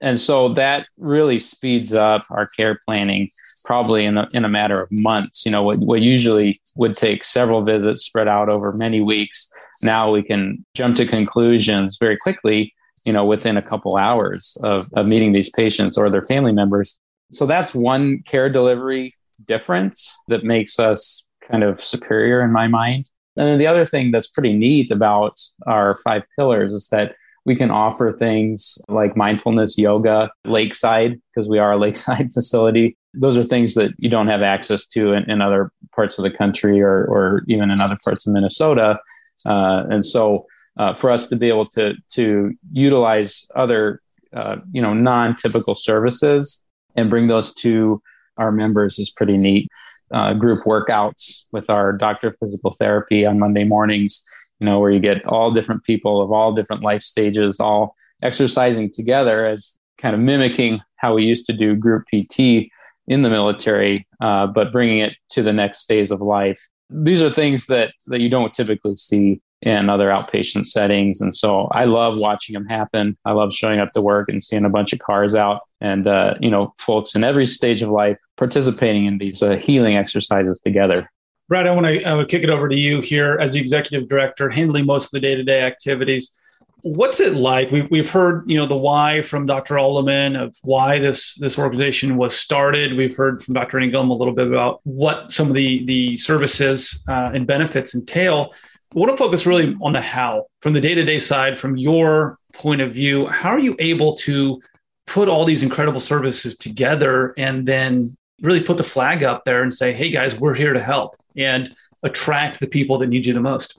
And 0.00 0.20
so 0.20 0.52
that 0.54 0.86
really 0.98 1.38
speeds 1.38 1.94
up 1.94 2.26
our 2.30 2.46
care 2.46 2.78
planning 2.84 3.30
probably 3.64 4.04
in 4.04 4.18
a, 4.18 4.28
in 4.32 4.44
a 4.44 4.48
matter 4.48 4.80
of 4.80 4.88
months. 4.92 5.46
You 5.46 5.52
know, 5.52 5.62
what, 5.62 5.78
what 5.78 6.02
usually 6.02 6.60
would 6.76 6.96
take 6.96 7.24
several 7.24 7.62
visits 7.62 8.04
spread 8.04 8.28
out 8.28 8.48
over 8.50 8.72
many 8.72 9.00
weeks. 9.00 9.50
Now 9.80 10.10
we 10.10 10.22
can 10.22 10.66
jump 10.74 10.96
to 10.96 11.06
conclusions 11.06 11.96
very 11.98 12.18
quickly, 12.18 12.74
you 13.04 13.12
know, 13.12 13.24
within 13.24 13.56
a 13.56 13.62
couple 13.62 13.96
hours 13.96 14.56
of, 14.62 14.88
of 14.94 15.06
meeting 15.06 15.32
these 15.32 15.50
patients 15.50 15.96
or 15.96 16.10
their 16.10 16.26
family 16.26 16.52
members 16.52 17.00
so 17.30 17.46
that's 17.46 17.74
one 17.74 18.22
care 18.22 18.48
delivery 18.48 19.14
difference 19.46 20.18
that 20.28 20.44
makes 20.44 20.78
us 20.78 21.26
kind 21.48 21.62
of 21.62 21.82
superior 21.82 22.42
in 22.42 22.52
my 22.52 22.68
mind. 22.68 23.10
And 23.36 23.48
then 23.48 23.58
the 23.58 23.66
other 23.66 23.84
thing 23.84 24.10
that's 24.10 24.28
pretty 24.28 24.54
neat 24.54 24.90
about 24.90 25.38
our 25.66 25.98
five 26.02 26.22
pillars 26.36 26.72
is 26.72 26.88
that 26.88 27.14
we 27.44 27.54
can 27.54 27.70
offer 27.70 28.12
things 28.12 28.78
like 28.88 29.16
mindfulness 29.16 29.78
yoga 29.78 30.30
lakeside 30.44 31.20
because 31.34 31.48
we 31.48 31.58
are 31.58 31.72
a 31.72 31.76
lakeside 31.86 32.32
facility. 32.32 32.96
Those 33.14 33.36
are 33.36 33.44
things 33.44 33.74
that 33.74 33.92
you 33.98 34.08
don't 34.08 34.26
have 34.28 34.42
access 34.42 34.86
to 34.88 35.12
in, 35.12 35.30
in 35.30 35.40
other 35.40 35.70
parts 35.94 36.18
of 36.18 36.24
the 36.24 36.30
country 36.30 36.80
or, 36.80 37.04
or 37.04 37.42
even 37.46 37.70
in 37.70 37.80
other 37.80 37.98
parts 38.04 38.26
of 38.26 38.32
Minnesota. 38.32 38.98
Uh, 39.44 39.84
and 39.90 40.04
so 40.04 40.46
uh, 40.78 40.94
for 40.94 41.10
us 41.10 41.28
to 41.28 41.36
be 41.36 41.48
able 41.48 41.66
to, 41.66 41.94
to 42.12 42.52
utilize 42.72 43.46
other, 43.54 44.02
uh, 44.34 44.56
you 44.72 44.82
know, 44.82 44.92
non-typical 44.92 45.74
services 45.74 46.64
and 46.96 47.10
bring 47.10 47.28
those 47.28 47.54
to 47.54 48.02
our 48.36 48.52
members 48.52 48.98
is 48.98 49.10
pretty 49.10 49.36
neat. 49.36 49.68
Uh, 50.12 50.34
group 50.34 50.64
workouts 50.64 51.44
with 51.50 51.68
our 51.68 51.92
doctor 51.92 52.28
of 52.28 52.36
physical 52.38 52.70
therapy 52.70 53.26
on 53.26 53.38
Monday 53.38 53.64
mornings, 53.64 54.24
you 54.60 54.66
know, 54.66 54.78
where 54.78 54.90
you 54.90 55.00
get 55.00 55.24
all 55.26 55.50
different 55.50 55.82
people 55.82 56.22
of 56.22 56.30
all 56.30 56.54
different 56.54 56.82
life 56.82 57.02
stages, 57.02 57.58
all 57.58 57.96
exercising 58.22 58.90
together 58.90 59.46
as 59.46 59.80
kind 59.98 60.14
of 60.14 60.20
mimicking 60.20 60.80
how 60.96 61.14
we 61.14 61.24
used 61.24 61.46
to 61.46 61.52
do 61.52 61.74
group 61.74 62.04
PT 62.14 62.70
in 63.08 63.22
the 63.22 63.30
military, 63.30 64.06
uh, 64.20 64.46
but 64.46 64.72
bringing 64.72 64.98
it 64.98 65.16
to 65.30 65.42
the 65.42 65.52
next 65.52 65.84
phase 65.86 66.10
of 66.10 66.20
life. 66.20 66.60
These 66.88 67.20
are 67.20 67.30
things 67.30 67.66
that 67.66 67.92
that 68.06 68.20
you 68.20 68.28
don't 68.28 68.54
typically 68.54 68.94
see 68.94 69.40
in 69.66 69.90
other 69.90 70.10
outpatient 70.10 70.64
settings. 70.64 71.20
And 71.20 71.34
so 71.34 71.66
I 71.72 71.86
love 71.86 72.18
watching 72.18 72.54
them 72.54 72.66
happen. 72.66 73.18
I 73.24 73.32
love 73.32 73.52
showing 73.52 73.80
up 73.80 73.92
to 73.94 74.00
work 74.00 74.28
and 74.28 74.40
seeing 74.40 74.64
a 74.64 74.70
bunch 74.70 74.92
of 74.92 75.00
cars 75.00 75.34
out 75.34 75.62
and, 75.80 76.06
uh, 76.06 76.34
you 76.40 76.50
know, 76.50 76.72
folks 76.78 77.16
in 77.16 77.24
every 77.24 77.46
stage 77.46 77.82
of 77.82 77.90
life 77.90 78.16
participating 78.36 79.06
in 79.06 79.18
these 79.18 79.42
uh, 79.42 79.56
healing 79.56 79.96
exercises 79.96 80.60
together. 80.60 81.10
Brad, 81.48 81.66
I 81.66 81.72
want 81.72 81.86
to 81.86 82.26
kick 82.26 82.44
it 82.44 82.50
over 82.50 82.68
to 82.68 82.76
you 82.76 83.00
here 83.00 83.38
as 83.40 83.54
the 83.54 83.60
executive 83.60 84.08
director, 84.08 84.48
handling 84.50 84.86
most 84.86 85.06
of 85.06 85.10
the 85.10 85.20
day 85.20 85.34
to 85.34 85.42
day 85.42 85.62
activities. 85.62 86.36
what's 86.82 87.18
it 87.18 87.34
like? 87.34 87.72
We've, 87.72 87.90
we've 87.90 88.08
heard, 88.08 88.48
you 88.48 88.56
know, 88.56 88.66
the 88.66 88.76
why 88.76 89.22
from 89.22 89.46
Dr. 89.46 89.78
Alderman 89.78 90.36
of 90.36 90.56
why 90.62 91.00
this 91.00 91.34
this 91.34 91.58
organization 91.58 92.16
was 92.16 92.36
started. 92.36 92.96
We've 92.96 93.16
heard 93.16 93.42
from 93.42 93.54
Dr. 93.54 93.78
Engholm 93.78 94.10
a 94.10 94.14
little 94.14 94.34
bit 94.34 94.46
about 94.46 94.80
what 94.84 95.32
some 95.32 95.48
of 95.48 95.54
the 95.54 95.84
the 95.86 96.18
services 96.18 97.00
uh, 97.08 97.32
and 97.34 97.48
benefits 97.48 97.96
entail. 97.96 98.52
Want 98.96 99.10
to 99.10 99.16
focus 99.18 99.44
really 99.44 99.76
on 99.82 99.92
the 99.92 100.00
how, 100.00 100.46
from 100.62 100.72
the 100.72 100.80
day 100.80 100.94
to 100.94 101.04
day 101.04 101.18
side, 101.18 101.58
from 101.58 101.76
your 101.76 102.38
point 102.54 102.80
of 102.80 102.94
view. 102.94 103.26
How 103.26 103.50
are 103.50 103.58
you 103.58 103.76
able 103.78 104.16
to 104.16 104.58
put 105.06 105.28
all 105.28 105.44
these 105.44 105.62
incredible 105.62 106.00
services 106.00 106.56
together 106.56 107.34
and 107.36 107.68
then 107.68 108.16
really 108.40 108.62
put 108.62 108.78
the 108.78 108.82
flag 108.82 109.22
up 109.22 109.44
there 109.44 109.62
and 109.62 109.74
say, 109.74 109.92
"Hey 109.92 110.10
guys, 110.10 110.40
we're 110.40 110.54
here 110.54 110.72
to 110.72 110.80
help," 110.80 111.14
and 111.36 111.70
attract 112.04 112.58
the 112.58 112.66
people 112.66 112.96
that 113.00 113.08
need 113.08 113.26
you 113.26 113.34
the 113.34 113.40
most? 113.40 113.78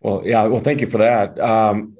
Well, 0.00 0.22
yeah. 0.24 0.44
Well, 0.44 0.60
thank 0.60 0.80
you 0.80 0.86
for 0.86 0.98
that. 0.98 1.40
Um, 1.40 1.96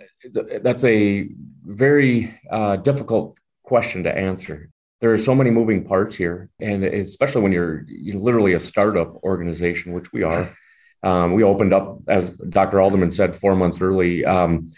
that's 0.62 0.84
a 0.84 1.28
very 1.64 2.32
uh, 2.48 2.76
difficult 2.76 3.40
question 3.64 4.04
to 4.04 4.16
answer. 4.16 4.70
There 5.00 5.10
are 5.10 5.18
so 5.18 5.34
many 5.34 5.50
moving 5.50 5.82
parts 5.82 6.14
here, 6.14 6.48
and 6.60 6.84
especially 6.84 7.42
when 7.42 7.50
you're, 7.50 7.84
you're 7.88 8.20
literally 8.20 8.52
a 8.52 8.60
startup 8.60 9.16
organization, 9.24 9.94
which 9.94 10.12
we 10.12 10.22
are. 10.22 10.56
Um, 11.02 11.32
we 11.32 11.42
opened 11.42 11.72
up, 11.72 11.98
as 12.08 12.36
Dr. 12.38 12.80
Alderman 12.80 13.10
said, 13.10 13.34
four 13.34 13.56
months 13.56 13.80
early. 13.80 14.24
Um, 14.24 14.72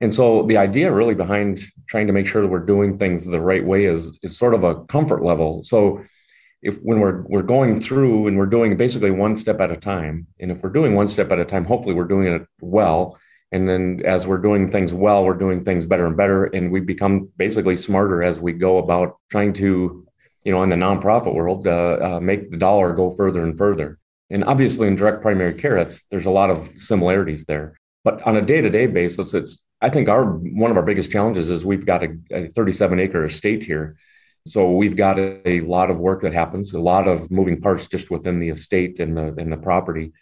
and 0.00 0.12
so 0.12 0.44
the 0.44 0.56
idea 0.56 0.92
really 0.92 1.14
behind 1.14 1.60
trying 1.88 2.06
to 2.06 2.12
make 2.12 2.26
sure 2.26 2.42
that 2.42 2.48
we're 2.48 2.58
doing 2.60 2.98
things 2.98 3.24
the 3.24 3.40
right 3.40 3.64
way 3.64 3.86
is, 3.86 4.18
is 4.22 4.36
sort 4.36 4.54
of 4.54 4.64
a 4.64 4.84
comfort 4.84 5.24
level. 5.24 5.62
So 5.62 6.04
if 6.64 6.78
when 6.78 6.98
we're 6.98 7.22
we're 7.28 7.42
going 7.42 7.80
through 7.80 8.26
and 8.26 8.36
we're 8.36 8.46
doing 8.46 8.76
basically 8.76 9.10
one 9.10 9.36
step 9.36 9.60
at 9.60 9.70
a 9.70 9.76
time 9.76 10.26
and 10.40 10.50
if 10.50 10.62
we're 10.62 10.70
doing 10.70 10.94
one 10.94 11.06
step 11.06 11.30
at 11.30 11.38
a 11.38 11.44
time 11.44 11.64
hopefully 11.64 11.94
we're 11.94 12.04
doing 12.04 12.26
it 12.26 12.46
well 12.60 13.18
and 13.52 13.68
then 13.68 14.00
as 14.04 14.26
we're 14.26 14.38
doing 14.38 14.72
things 14.72 14.92
well 14.92 15.24
we're 15.24 15.34
doing 15.34 15.62
things 15.62 15.84
better 15.84 16.06
and 16.06 16.16
better 16.16 16.46
and 16.46 16.72
we 16.72 16.80
become 16.80 17.28
basically 17.36 17.76
smarter 17.76 18.22
as 18.22 18.40
we 18.40 18.52
go 18.52 18.78
about 18.78 19.18
trying 19.30 19.52
to 19.52 20.06
you 20.44 20.52
know 20.52 20.62
in 20.62 20.70
the 20.70 20.76
nonprofit 20.76 21.34
world 21.34 21.68
uh, 21.68 21.98
uh, 22.16 22.20
make 22.20 22.50
the 22.50 22.56
dollar 22.56 22.94
go 22.94 23.10
further 23.10 23.44
and 23.44 23.58
further 23.58 23.98
and 24.34 24.44
obviously 24.44 24.86
in 24.86 24.96
direct 24.96 25.22
primary 25.22 25.54
care 25.54 25.78
it's 25.78 26.06
there's 26.08 26.26
a 26.26 26.30
lot 26.30 26.50
of 26.50 26.70
similarities 26.76 27.46
there 27.46 27.78
but 28.04 28.22
on 28.26 28.36
a 28.36 28.42
day-to-day 28.42 28.86
basis 28.86 29.32
it's 29.32 29.64
i 29.80 29.88
think 29.88 30.08
our 30.08 30.24
one 30.64 30.70
of 30.70 30.76
our 30.76 30.82
biggest 30.82 31.10
challenges 31.10 31.48
is 31.48 31.64
we've 31.64 31.86
got 31.86 32.04
a, 32.04 32.08
a 32.30 32.48
37 32.48 33.00
acre 33.00 33.24
estate 33.24 33.62
here 33.62 33.96
so 34.46 34.72
we've 34.72 34.96
got 34.96 35.18
a, 35.18 35.60
lot 35.60 35.90
of 35.90 36.00
work 36.00 36.20
that 36.20 36.34
happens, 36.34 36.74
a 36.74 36.80
lot 36.80 37.08
of 37.08 37.30
moving 37.30 37.62
parts 37.62 37.88
just 37.88 38.10
within 38.10 38.40
the 38.40 38.50
estate 38.50 39.00
and 39.00 39.16
the 39.16 39.34
and 39.38 39.50
the 39.50 39.56
property, 39.56 40.12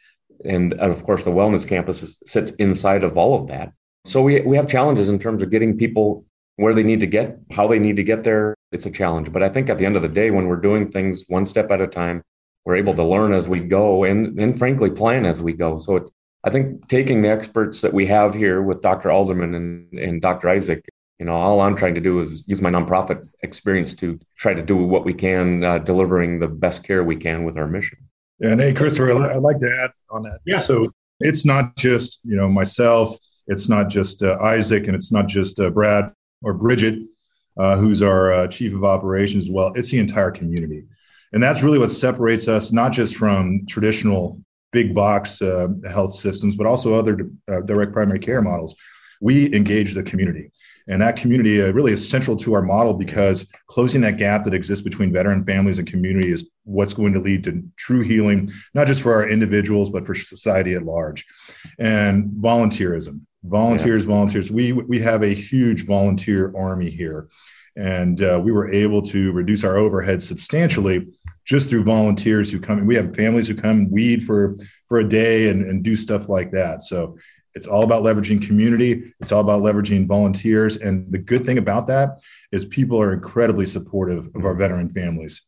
and 0.45 0.75
uh, 0.75 0.89
of 0.89 1.03
course 1.03 1.25
the 1.25 1.31
wellness 1.31 1.67
campus 1.67 2.05
is, 2.05 2.17
sits 2.25 2.53
inside 2.53 3.03
of 3.03 3.19
all 3.19 3.35
of 3.41 3.49
that. 3.49 3.73
So 4.05 4.23
we 4.23 4.41
we 4.43 4.57
have 4.57 4.69
challenges 4.69 5.09
in 5.09 5.19
terms 5.19 5.43
of 5.43 5.51
getting 5.51 5.77
people 5.77 6.25
where 6.57 6.73
they 6.73 6.85
need 6.85 7.01
to 7.01 7.07
get, 7.07 7.39
how 7.51 7.67
they 7.67 7.81
need 7.81 7.97
to 7.97 8.05
get 8.05 8.23
there. 8.23 8.55
It's 8.71 8.87
a 8.87 8.91
challenge, 8.91 9.33
but 9.33 9.43
I 9.43 9.49
think 9.49 9.69
at 9.69 9.79
the 9.79 9.87
end 9.87 9.97
of 9.97 10.03
the 10.03 10.09
day, 10.09 10.31
when 10.31 10.47
we're 10.47 10.57
doing 10.57 10.89
things 10.89 11.25
one 11.27 11.45
step 11.45 11.71
at 11.73 11.81
a 11.81 11.89
time, 11.89 12.23
we're 12.65 12.77
able 12.77 12.95
to 12.95 13.05
learn 13.05 13.33
as 13.33 13.49
we 13.49 13.61
go, 13.61 14.05
and 14.05 14.39
and 14.39 14.59
frankly 14.59 14.91
plan 14.91 15.27
as 15.27 15.43
we 15.43 15.53
go. 15.53 15.79
So 15.79 15.97
it's 15.97 16.11
I 16.45 16.51
think 16.51 16.89
taking 16.89 17.23
the 17.23 17.29
experts 17.29 17.81
that 17.83 17.93
we 17.93 18.07
have 18.07 18.35
here 18.35 18.63
with 18.63 18.83
Dr. 18.83 19.11
Alderman 19.11 19.55
and, 19.55 19.99
and 19.99 20.21
Dr. 20.21 20.49
Isaac 20.49 20.85
you 21.23 21.27
know 21.27 21.37
all 21.37 21.61
i'm 21.61 21.77
trying 21.77 21.95
to 21.95 22.01
do 22.01 22.19
is 22.19 22.45
use 22.49 22.61
my 22.61 22.69
nonprofit 22.69 23.25
experience 23.45 23.95
to 23.95 24.19
try 24.37 24.53
to 24.53 24.61
do 24.61 24.77
what 24.77 25.05
we 25.05 25.15
can 25.15 25.63
uh, 25.63 25.79
delivering 25.79 26.41
the 26.41 26.49
best 26.49 26.83
care 26.83 27.05
we 27.05 27.15
can 27.15 27.45
with 27.45 27.57
our 27.57 27.69
mission 27.69 27.99
yeah 28.41 28.51
and 28.51 28.61
hey 28.61 28.73
christopher 28.73 29.13
i'd 29.31 29.37
like 29.37 29.61
to 29.61 29.71
add 29.83 29.91
on 30.11 30.25
that 30.25 30.41
yeah 30.45 30.59
so 30.59 30.85
it's 31.21 31.45
not 31.47 31.77
just 31.77 32.21
you 32.25 32.37
know 32.37 32.49
myself 32.49 33.17
it's 33.47 33.69
not 33.69 33.89
just 33.89 34.25
uh, 34.25 34.37
isaac 34.43 34.89
and 34.89 34.97
it's 34.97 35.13
not 35.13 35.29
just 35.29 35.61
uh, 35.61 35.71
brad 35.71 36.13
or 36.43 36.53
bridget 36.55 36.99
uh, 37.57 37.77
who's 37.77 38.03
our 38.03 38.33
uh, 38.33 38.49
chief 38.49 38.75
of 38.75 38.83
operations 38.83 39.45
as 39.45 39.51
well 39.51 39.73
it's 39.77 39.93
the 39.93 40.01
entire 40.01 40.33
community 40.33 40.83
and 41.33 41.43
that's 41.43 41.63
really 41.63 41.79
what 41.79 41.91
separates 41.91 42.49
us 42.49 42.73
not 42.73 42.93
just 42.93 43.17
from 43.17 43.65
traditional 43.67 44.41
big 44.73 44.95
box 44.95 45.43
uh, 45.43 45.69
health 45.91 46.15
systems 46.15 46.57
but 46.57 46.67
also 46.67 46.95
other 46.95 47.29
direct 47.65 47.93
primary 47.93 48.19
care 48.19 48.43
models 48.43 48.75
we 49.21 49.55
engage 49.55 49.95
the 49.95 50.03
community 50.03 50.51
and 50.89 51.01
that 51.01 51.17
community 51.17 51.63
uh, 51.63 51.71
really 51.73 51.93
is 51.93 52.09
central 52.09 52.37
to 52.39 52.55
our 52.55 52.63
model 52.63 52.95
because 52.95 53.47
closing 53.67 54.01
that 54.03 54.17
gap 54.17 54.45
that 54.45 54.55
exists 54.55 54.83
between 54.83 55.13
veteran 55.13 55.45
families 55.45 55.79
and 55.79 55.87
community 55.87 56.31
is 56.31 56.51
what's 56.65 56.95
going 56.95 57.13
to 57.13 57.21
lead 57.21 57.45
to 57.45 57.63
true 57.77 58.03
healing, 58.03 58.51
not 58.75 58.87
just 58.87 59.03
for 59.03 59.15
our 59.15 59.29
individuals, 59.29 59.91
but 59.91 60.07
for 60.07 60.15
society 60.15 60.75
at 60.75 60.85
large. 60.85 61.25
And 61.79 62.31
volunteerism, 62.33 63.21
volunteers, 63.45 64.05
yeah. 64.05 64.09
volunteers. 64.09 64.51
We, 64.51 64.73
we 64.73 65.01
have 65.01 65.23
a 65.23 65.35
huge 65.35 65.87
volunteer 65.87 66.53
army 66.57 66.91
here. 66.91 67.29
And 67.77 68.23
uh, 68.23 68.41
we 68.43 68.53
were 68.53 68.71
able 68.71 69.01
to 69.03 69.33
reduce 69.33 69.65
our 69.65 69.79
overhead 69.79 70.23
substantially 70.23 71.09
just 71.45 71.69
through 71.69 71.85
volunteers 71.85 72.51
who 72.51 72.61
come. 72.61 72.87
We 72.87 72.97
have 72.97 73.15
families 73.15 73.49
who 73.49 73.55
come 73.55 73.91
weed 73.91 74.25
for 74.25 74.55
for 74.89 75.01
a 75.01 75.09
day 75.09 75.49
and, 75.49 75.65
and 75.65 75.83
do 75.83 75.97
stuff 75.97 76.29
like 76.29 76.51
that. 76.53 76.83
So 76.83 77.17
it's 77.55 77.67
all 77.67 77.85
about 77.85 78.03
leveraging 78.03 78.47
community. 78.47 79.13
It's 79.21 79.33
all 79.33 79.41
about 79.41 79.63
leveraging 79.63 80.07
volunteers. 80.07 80.77
And 80.77 81.11
the 81.13 81.19
good 81.19 81.45
thing 81.45 81.59
about 81.59 81.87
that 81.89 82.19
is 82.51 82.65
people 82.65 83.01
are 83.01 83.13
incredibly 83.13 83.67
supportive 83.67 84.29
of 84.35 84.45
our 84.45 84.55
veteran 84.55 84.89
families. 84.89 85.43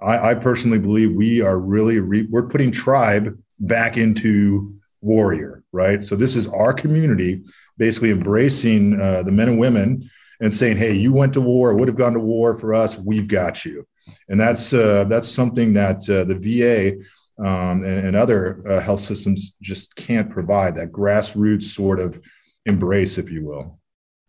I, 0.00 0.30
I 0.30 0.34
personally 0.34 0.78
believe 0.78 1.12
we 1.12 1.40
are 1.40 1.58
really 1.58 1.98
re- 2.00 2.26
we're 2.30 2.48
putting 2.48 2.70
tribe 2.70 3.38
back 3.60 3.96
into 3.96 4.74
warrior, 5.00 5.62
right? 5.72 6.02
So 6.02 6.16
this 6.16 6.34
is 6.36 6.46
our 6.48 6.72
community 6.72 7.44
basically 7.76 8.10
embracing 8.10 9.00
uh, 9.00 9.22
the 9.22 9.32
men 9.32 9.48
and 9.48 9.58
women 9.58 10.08
and 10.40 10.52
saying, 10.52 10.76
"Hey, 10.76 10.94
you 10.94 11.12
went 11.12 11.34
to 11.34 11.40
war, 11.40 11.74
would 11.74 11.88
have 11.88 11.96
gone 11.96 12.14
to 12.14 12.20
war 12.20 12.54
for 12.54 12.74
us. 12.74 12.98
We've 12.98 13.28
got 13.28 13.64
you." 13.64 13.86
And 14.28 14.40
that's 14.40 14.72
uh, 14.72 15.04
that's 15.04 15.28
something 15.28 15.72
that 15.74 16.08
uh, 16.08 16.24
the 16.24 16.38
VA 16.38 16.98
um, 17.38 17.82
and, 17.82 18.06
and, 18.06 18.16
other 18.16 18.62
uh, 18.68 18.80
health 18.80 19.00
systems 19.00 19.56
just 19.60 19.96
can't 19.96 20.30
provide 20.30 20.76
that 20.76 20.92
grassroots 20.92 21.64
sort 21.64 21.98
of 21.98 22.20
embrace, 22.64 23.18
if 23.18 23.28
you 23.28 23.44
will. 23.44 23.80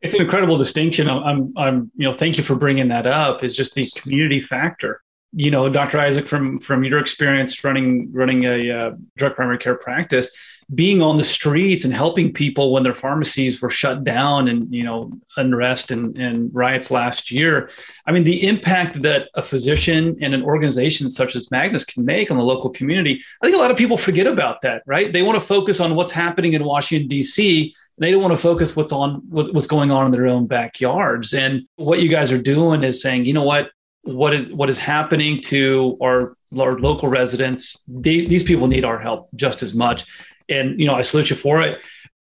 It's 0.02 0.16
an 0.16 0.22
incredible 0.22 0.58
distinction. 0.58 1.08
I'm, 1.08 1.54
I'm, 1.56 1.92
you 1.96 2.08
know, 2.08 2.14
thank 2.14 2.38
you 2.38 2.44
for 2.44 2.56
bringing 2.56 2.88
that 2.88 3.06
up. 3.06 3.44
Is 3.44 3.56
just 3.56 3.76
the 3.76 3.88
community 3.96 4.40
factor. 4.40 5.02
You 5.34 5.52
know, 5.52 5.70
Dr. 5.70 6.00
Isaac, 6.00 6.28
from 6.28 6.60
from 6.60 6.84
your 6.84 7.00
experience 7.00 7.64
running 7.64 8.12
running 8.12 8.46
a 8.46 8.72
uh, 8.72 8.92
drug 9.18 9.36
primary 9.36 9.58
care 9.58 9.76
practice, 9.76 10.32
being 10.74 11.02
on 11.02 11.18
the 11.18 11.24
streets 11.24 11.86
and 11.86 11.94
helping 11.94 12.34
people 12.34 12.72
when 12.72 12.82
their 12.82 12.96
pharmacies 12.96 13.62
were 13.62 13.70
shut 13.70 14.04
down 14.04 14.48
and 14.48 14.72
you 14.74 14.84
know 14.84 15.12
unrest 15.38 15.92
and, 15.92 16.18
and 16.18 16.50
riots 16.54 16.90
last 16.90 17.30
year. 17.30 17.70
I 18.08 18.12
mean 18.12 18.24
the 18.24 18.48
impact 18.48 19.02
that 19.04 19.30
a 19.36 19.42
physician 19.42 20.18
and 20.22 20.34
an 20.34 20.42
organization 20.42 21.10
such 21.10 21.36
as 21.36 21.52
magnus 21.52 21.86
can 21.86 22.04
make 22.04 22.32
on 22.32 22.38
the 22.38 22.44
local 22.44 22.70
community 22.70 23.22
i 23.42 23.46
think 23.46 23.56
a 23.56 23.60
lot 23.60 23.72
of 23.72 23.78
people 23.78 23.98
forget 23.98 24.28
about 24.28 24.62
that 24.62 24.82
right? 24.86 25.12
They 25.12 25.22
want 25.22 25.36
to 25.40 25.46
focus 25.46 25.80
on 25.80 25.96
what's 25.96 26.12
happening 26.12 26.54
in 26.54 26.64
washington 26.64 27.08
d.c 27.08 27.76
they 27.98 28.12
don't 28.12 28.22
want 28.22 28.34
to 28.34 28.40
focus 28.40 28.76
what's 28.76 28.92
on 28.92 29.22
what's 29.30 29.68
going 29.68 29.92
on 29.92 30.08
in 30.08 30.12
their 30.12 30.28
own 30.28 30.48
backyards. 30.48 31.34
And 31.34 31.66
what 31.76 32.02
you 32.02 32.10
guys 32.10 32.32
are 32.32 32.42
doing 32.42 32.84
is 32.84 33.02
saying 33.02 33.26
you 33.26 33.34
know 33.34 33.44
what? 33.44 33.72
What 34.04 34.34
is 34.34 34.52
what 34.52 34.70
is 34.70 34.78
happening 34.78 35.42
to 35.44 35.98
our, 36.02 36.38
our 36.60 36.78
local 36.78 37.10
residents? 37.10 37.82
They, 37.88 38.26
these 38.26 38.44
people 38.44 38.68
need 38.68 38.86
our 38.86 39.00
help 39.00 39.30
just 39.36 39.64
as 39.64 39.74
much 39.74 40.06
and 40.50 40.80
you 40.80 40.86
know 40.86 40.96
I 40.96 41.02
salute 41.02 41.30
you 41.30 41.36
for 41.36 41.62
it. 41.62 41.80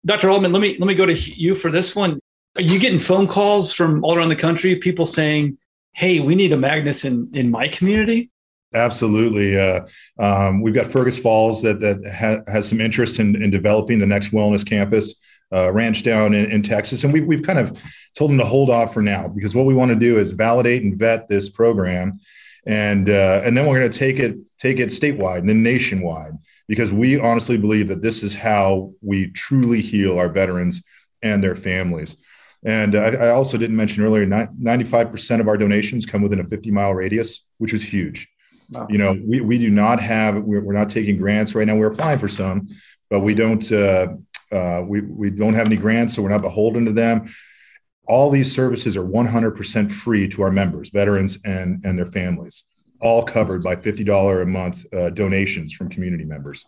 Dr. 0.05 0.29
Alderman, 0.29 0.51
let 0.51 0.61
me 0.61 0.77
let 0.77 0.87
me 0.87 0.95
go 0.95 1.05
to 1.05 1.13
you 1.13 1.55
for 1.55 1.71
this 1.71 1.95
one. 1.95 2.19
Are 2.55 2.61
you 2.61 2.79
getting 2.79 2.99
phone 2.99 3.27
calls 3.27 3.73
from 3.73 4.03
all 4.03 4.15
around 4.15 4.29
the 4.29 4.35
country, 4.35 4.75
people 4.77 5.05
saying, 5.05 5.57
"Hey, 5.93 6.19
we 6.19 6.35
need 6.35 6.51
a 6.53 6.57
Magnus 6.57 7.05
in 7.05 7.29
in 7.33 7.51
my 7.51 7.67
community"? 7.67 8.29
Absolutely. 8.73 9.59
Uh, 9.59 9.81
um, 10.19 10.61
we've 10.61 10.75
got 10.75 10.87
Fergus 10.87 11.17
Falls 11.17 11.61
that 11.63 11.79
that 11.79 11.97
ha- 12.05 12.51
has 12.51 12.67
some 12.67 12.79
interest 12.79 13.19
in, 13.19 13.41
in 13.41 13.49
developing 13.49 13.99
the 13.99 14.05
next 14.05 14.31
wellness 14.31 14.65
campus. 14.65 15.19
Uh, 15.51 15.71
ranch 15.71 16.03
down 16.03 16.35
in, 16.35 16.51
in, 16.51 16.61
Texas. 16.61 17.03
And 17.03 17.11
we, 17.11 17.21
we've 17.21 17.41
kind 17.41 17.57
of 17.57 17.81
told 18.15 18.29
them 18.29 18.37
to 18.37 18.45
hold 18.45 18.69
off 18.69 18.93
for 18.93 19.01
now 19.01 19.27
because 19.27 19.55
what 19.55 19.65
we 19.65 19.73
want 19.73 19.89
to 19.89 19.95
do 19.95 20.19
is 20.19 20.29
validate 20.29 20.83
and 20.83 20.95
vet 20.95 21.27
this 21.27 21.49
program. 21.49 22.19
And, 22.67 23.09
uh, 23.09 23.41
and 23.43 23.57
then 23.57 23.65
we're 23.65 23.79
going 23.79 23.89
to 23.89 23.97
take 23.97 24.19
it, 24.19 24.37
take 24.59 24.77
it 24.77 24.89
statewide 24.89 25.39
and 25.39 25.49
then 25.49 25.63
nationwide 25.63 26.33
because 26.69 26.93
we 26.93 27.19
honestly 27.19 27.57
believe 27.57 27.87
that 27.87 28.03
this 28.03 28.21
is 28.21 28.35
how 28.35 28.93
we 29.01 29.31
truly 29.31 29.81
heal 29.81 30.19
our 30.19 30.29
veterans 30.29 30.83
and 31.23 31.43
their 31.43 31.55
families. 31.55 32.15
And 32.63 32.95
I, 32.95 33.07
I 33.07 33.29
also 33.29 33.57
didn't 33.57 33.75
mention 33.75 34.05
earlier, 34.05 34.27
95% 34.27 35.39
of 35.41 35.47
our 35.47 35.57
donations 35.57 36.05
come 36.05 36.21
within 36.21 36.39
a 36.39 36.47
50 36.47 36.69
mile 36.69 36.93
radius, 36.93 37.43
which 37.57 37.73
is 37.73 37.83
huge. 37.83 38.29
Wow. 38.69 38.85
You 38.87 38.99
know, 38.99 39.19
we, 39.25 39.41
we 39.41 39.57
do 39.57 39.71
not 39.71 39.99
have, 39.99 40.43
we're, 40.43 40.61
we're 40.61 40.73
not 40.73 40.89
taking 40.89 41.17
grants 41.17 41.55
right 41.55 41.65
now. 41.65 41.75
We're 41.75 41.91
applying 41.91 42.19
for 42.19 42.27
some, 42.27 42.67
but 43.09 43.21
we 43.21 43.33
don't, 43.33 43.71
uh, 43.71 44.09
uh, 44.51 44.83
we, 44.85 45.01
we 45.01 45.31
don't 45.31 45.55
have 45.55 45.65
any 45.65 45.75
grants, 45.75 46.13
so 46.13 46.21
we're 46.21 46.29
not 46.29 46.43
beholden 46.43 46.85
to 46.85 46.91
them. 46.91 47.33
All 48.07 48.29
these 48.29 48.53
services 48.53 48.95
are 48.95 49.03
100% 49.03 49.91
free 49.91 50.27
to 50.29 50.43
our 50.43 50.51
members, 50.51 50.91
veterans, 50.91 51.39
and, 51.43 51.83
and 51.83 51.97
their 51.97 52.05
families 52.05 52.65
all 53.01 53.23
covered 53.23 53.63
by 53.63 53.75
$50 53.75 54.41
a 54.41 54.45
month 54.45 54.85
uh, 54.93 55.09
donations 55.11 55.73
from 55.73 55.89
community 55.89 56.25
members. 56.25 56.65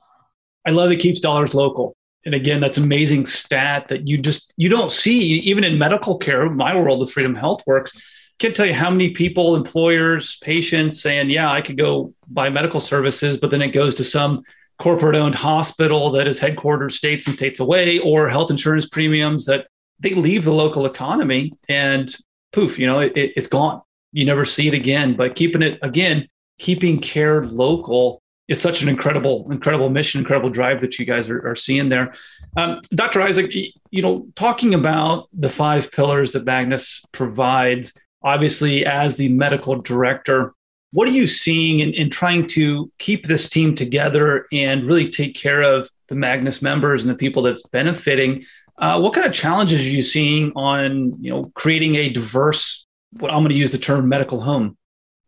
I 0.65 0.71
love 0.71 0.91
it 0.91 0.97
keeps 0.97 1.19
dollars 1.19 1.53
local. 1.53 1.95
and 2.25 2.35
again, 2.35 2.61
that's 2.61 2.77
amazing 2.77 3.25
stat 3.25 3.87
that 3.87 4.07
you 4.07 4.17
just 4.17 4.53
you 4.55 4.69
don't 4.69 4.91
see 4.91 5.37
even 5.39 5.63
in 5.63 5.77
medical 5.77 6.17
care. 6.17 6.49
My 6.49 6.75
world 6.75 7.01
of 7.01 7.11
Freedom 7.11 7.35
HealthWorks 7.35 7.99
can't 8.37 8.55
tell 8.55 8.65
you 8.65 8.73
how 8.73 8.91
many 8.91 9.09
people, 9.11 9.55
employers, 9.55 10.37
patients 10.37 11.01
saying, 11.01 11.29
"Yeah, 11.31 11.51
I 11.51 11.61
could 11.61 11.77
go 11.77 12.13
buy 12.27 12.49
medical 12.49 12.79
services," 12.79 13.37
but 13.37 13.49
then 13.51 13.61
it 13.61 13.69
goes 13.69 13.95
to 13.95 14.03
some 14.03 14.43
corporate-owned 14.79 15.35
hospital 15.35 16.11
that 16.11 16.27
is 16.27 16.39
headquartered 16.39 16.91
states 16.91 17.25
and 17.27 17.35
states 17.35 17.59
away, 17.59 17.99
or 17.99 18.29
health 18.29 18.51
insurance 18.51 18.87
premiums 18.87 19.45
that 19.45 19.67
they 19.99 20.13
leave 20.13 20.43
the 20.43 20.53
local 20.53 20.85
economy 20.85 21.53
and 21.69 22.15
poof, 22.51 22.77
you 22.79 22.87
know, 22.87 22.99
it, 22.99 23.13
it's 23.15 23.47
gone. 23.47 23.81
You 24.11 24.25
never 24.25 24.45
see 24.45 24.67
it 24.67 24.73
again. 24.73 25.15
But 25.15 25.35
keeping 25.35 25.61
it 25.61 25.79
again, 25.81 26.27
keeping 26.59 26.99
care 26.99 27.45
local 27.45 28.21
it's 28.51 28.61
such 28.61 28.81
an 28.81 28.89
incredible, 28.89 29.49
incredible 29.49 29.89
mission, 29.89 30.19
incredible 30.19 30.49
drive 30.49 30.81
that 30.81 30.99
you 30.99 31.05
guys 31.05 31.29
are, 31.29 31.47
are 31.47 31.55
seeing 31.55 31.87
there. 31.87 32.13
Um, 32.57 32.81
Dr. 32.93 33.21
Isaac, 33.21 33.55
you 33.91 34.01
know, 34.01 34.27
talking 34.35 34.73
about 34.73 35.29
the 35.31 35.47
five 35.47 35.89
pillars 35.89 36.33
that 36.33 36.43
Magnus 36.43 37.01
provides, 37.13 37.93
obviously, 38.21 38.85
as 38.85 39.15
the 39.15 39.29
medical 39.29 39.81
director, 39.81 40.53
what 40.91 41.07
are 41.07 41.13
you 41.13 41.27
seeing 41.27 41.79
in, 41.79 41.93
in 41.93 42.09
trying 42.09 42.45
to 42.47 42.91
keep 42.97 43.25
this 43.25 43.47
team 43.47 43.73
together 43.73 44.47
and 44.51 44.85
really 44.85 45.09
take 45.09 45.33
care 45.33 45.61
of 45.61 45.89
the 46.09 46.15
Magnus 46.15 46.61
members 46.61 47.05
and 47.05 47.13
the 47.13 47.17
people 47.17 47.43
that's 47.43 47.65
benefiting? 47.67 48.45
Uh, 48.77 48.99
what 48.99 49.13
kind 49.13 49.25
of 49.25 49.31
challenges 49.31 49.79
are 49.79 49.89
you 49.89 50.01
seeing 50.01 50.51
on, 50.57 51.15
you 51.23 51.31
know, 51.31 51.49
creating 51.55 51.95
a 51.95 52.09
diverse, 52.09 52.85
what 53.11 53.31
I'm 53.31 53.39
going 53.39 53.49
to 53.49 53.55
use 53.55 53.71
the 53.71 53.77
term 53.77 54.07
medical 54.09 54.41
home? 54.41 54.77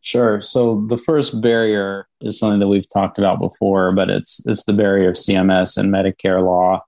Sure. 0.02 0.42
So 0.42 0.86
the 0.88 0.98
first 0.98 1.42
barrier 1.42 2.08
is 2.20 2.38
something 2.38 2.60
that 2.60 2.68
we've 2.68 2.90
talked 2.90 3.18
about 3.18 3.40
before, 3.40 3.94
but 3.94 4.10
it's 4.10 4.46
it's 4.46 4.66
the 4.66 4.74
barrier 4.74 5.10
of 5.10 5.16
CMS 5.16 5.78
and 5.78 5.94
Medicare 5.94 6.44
law 6.44 6.82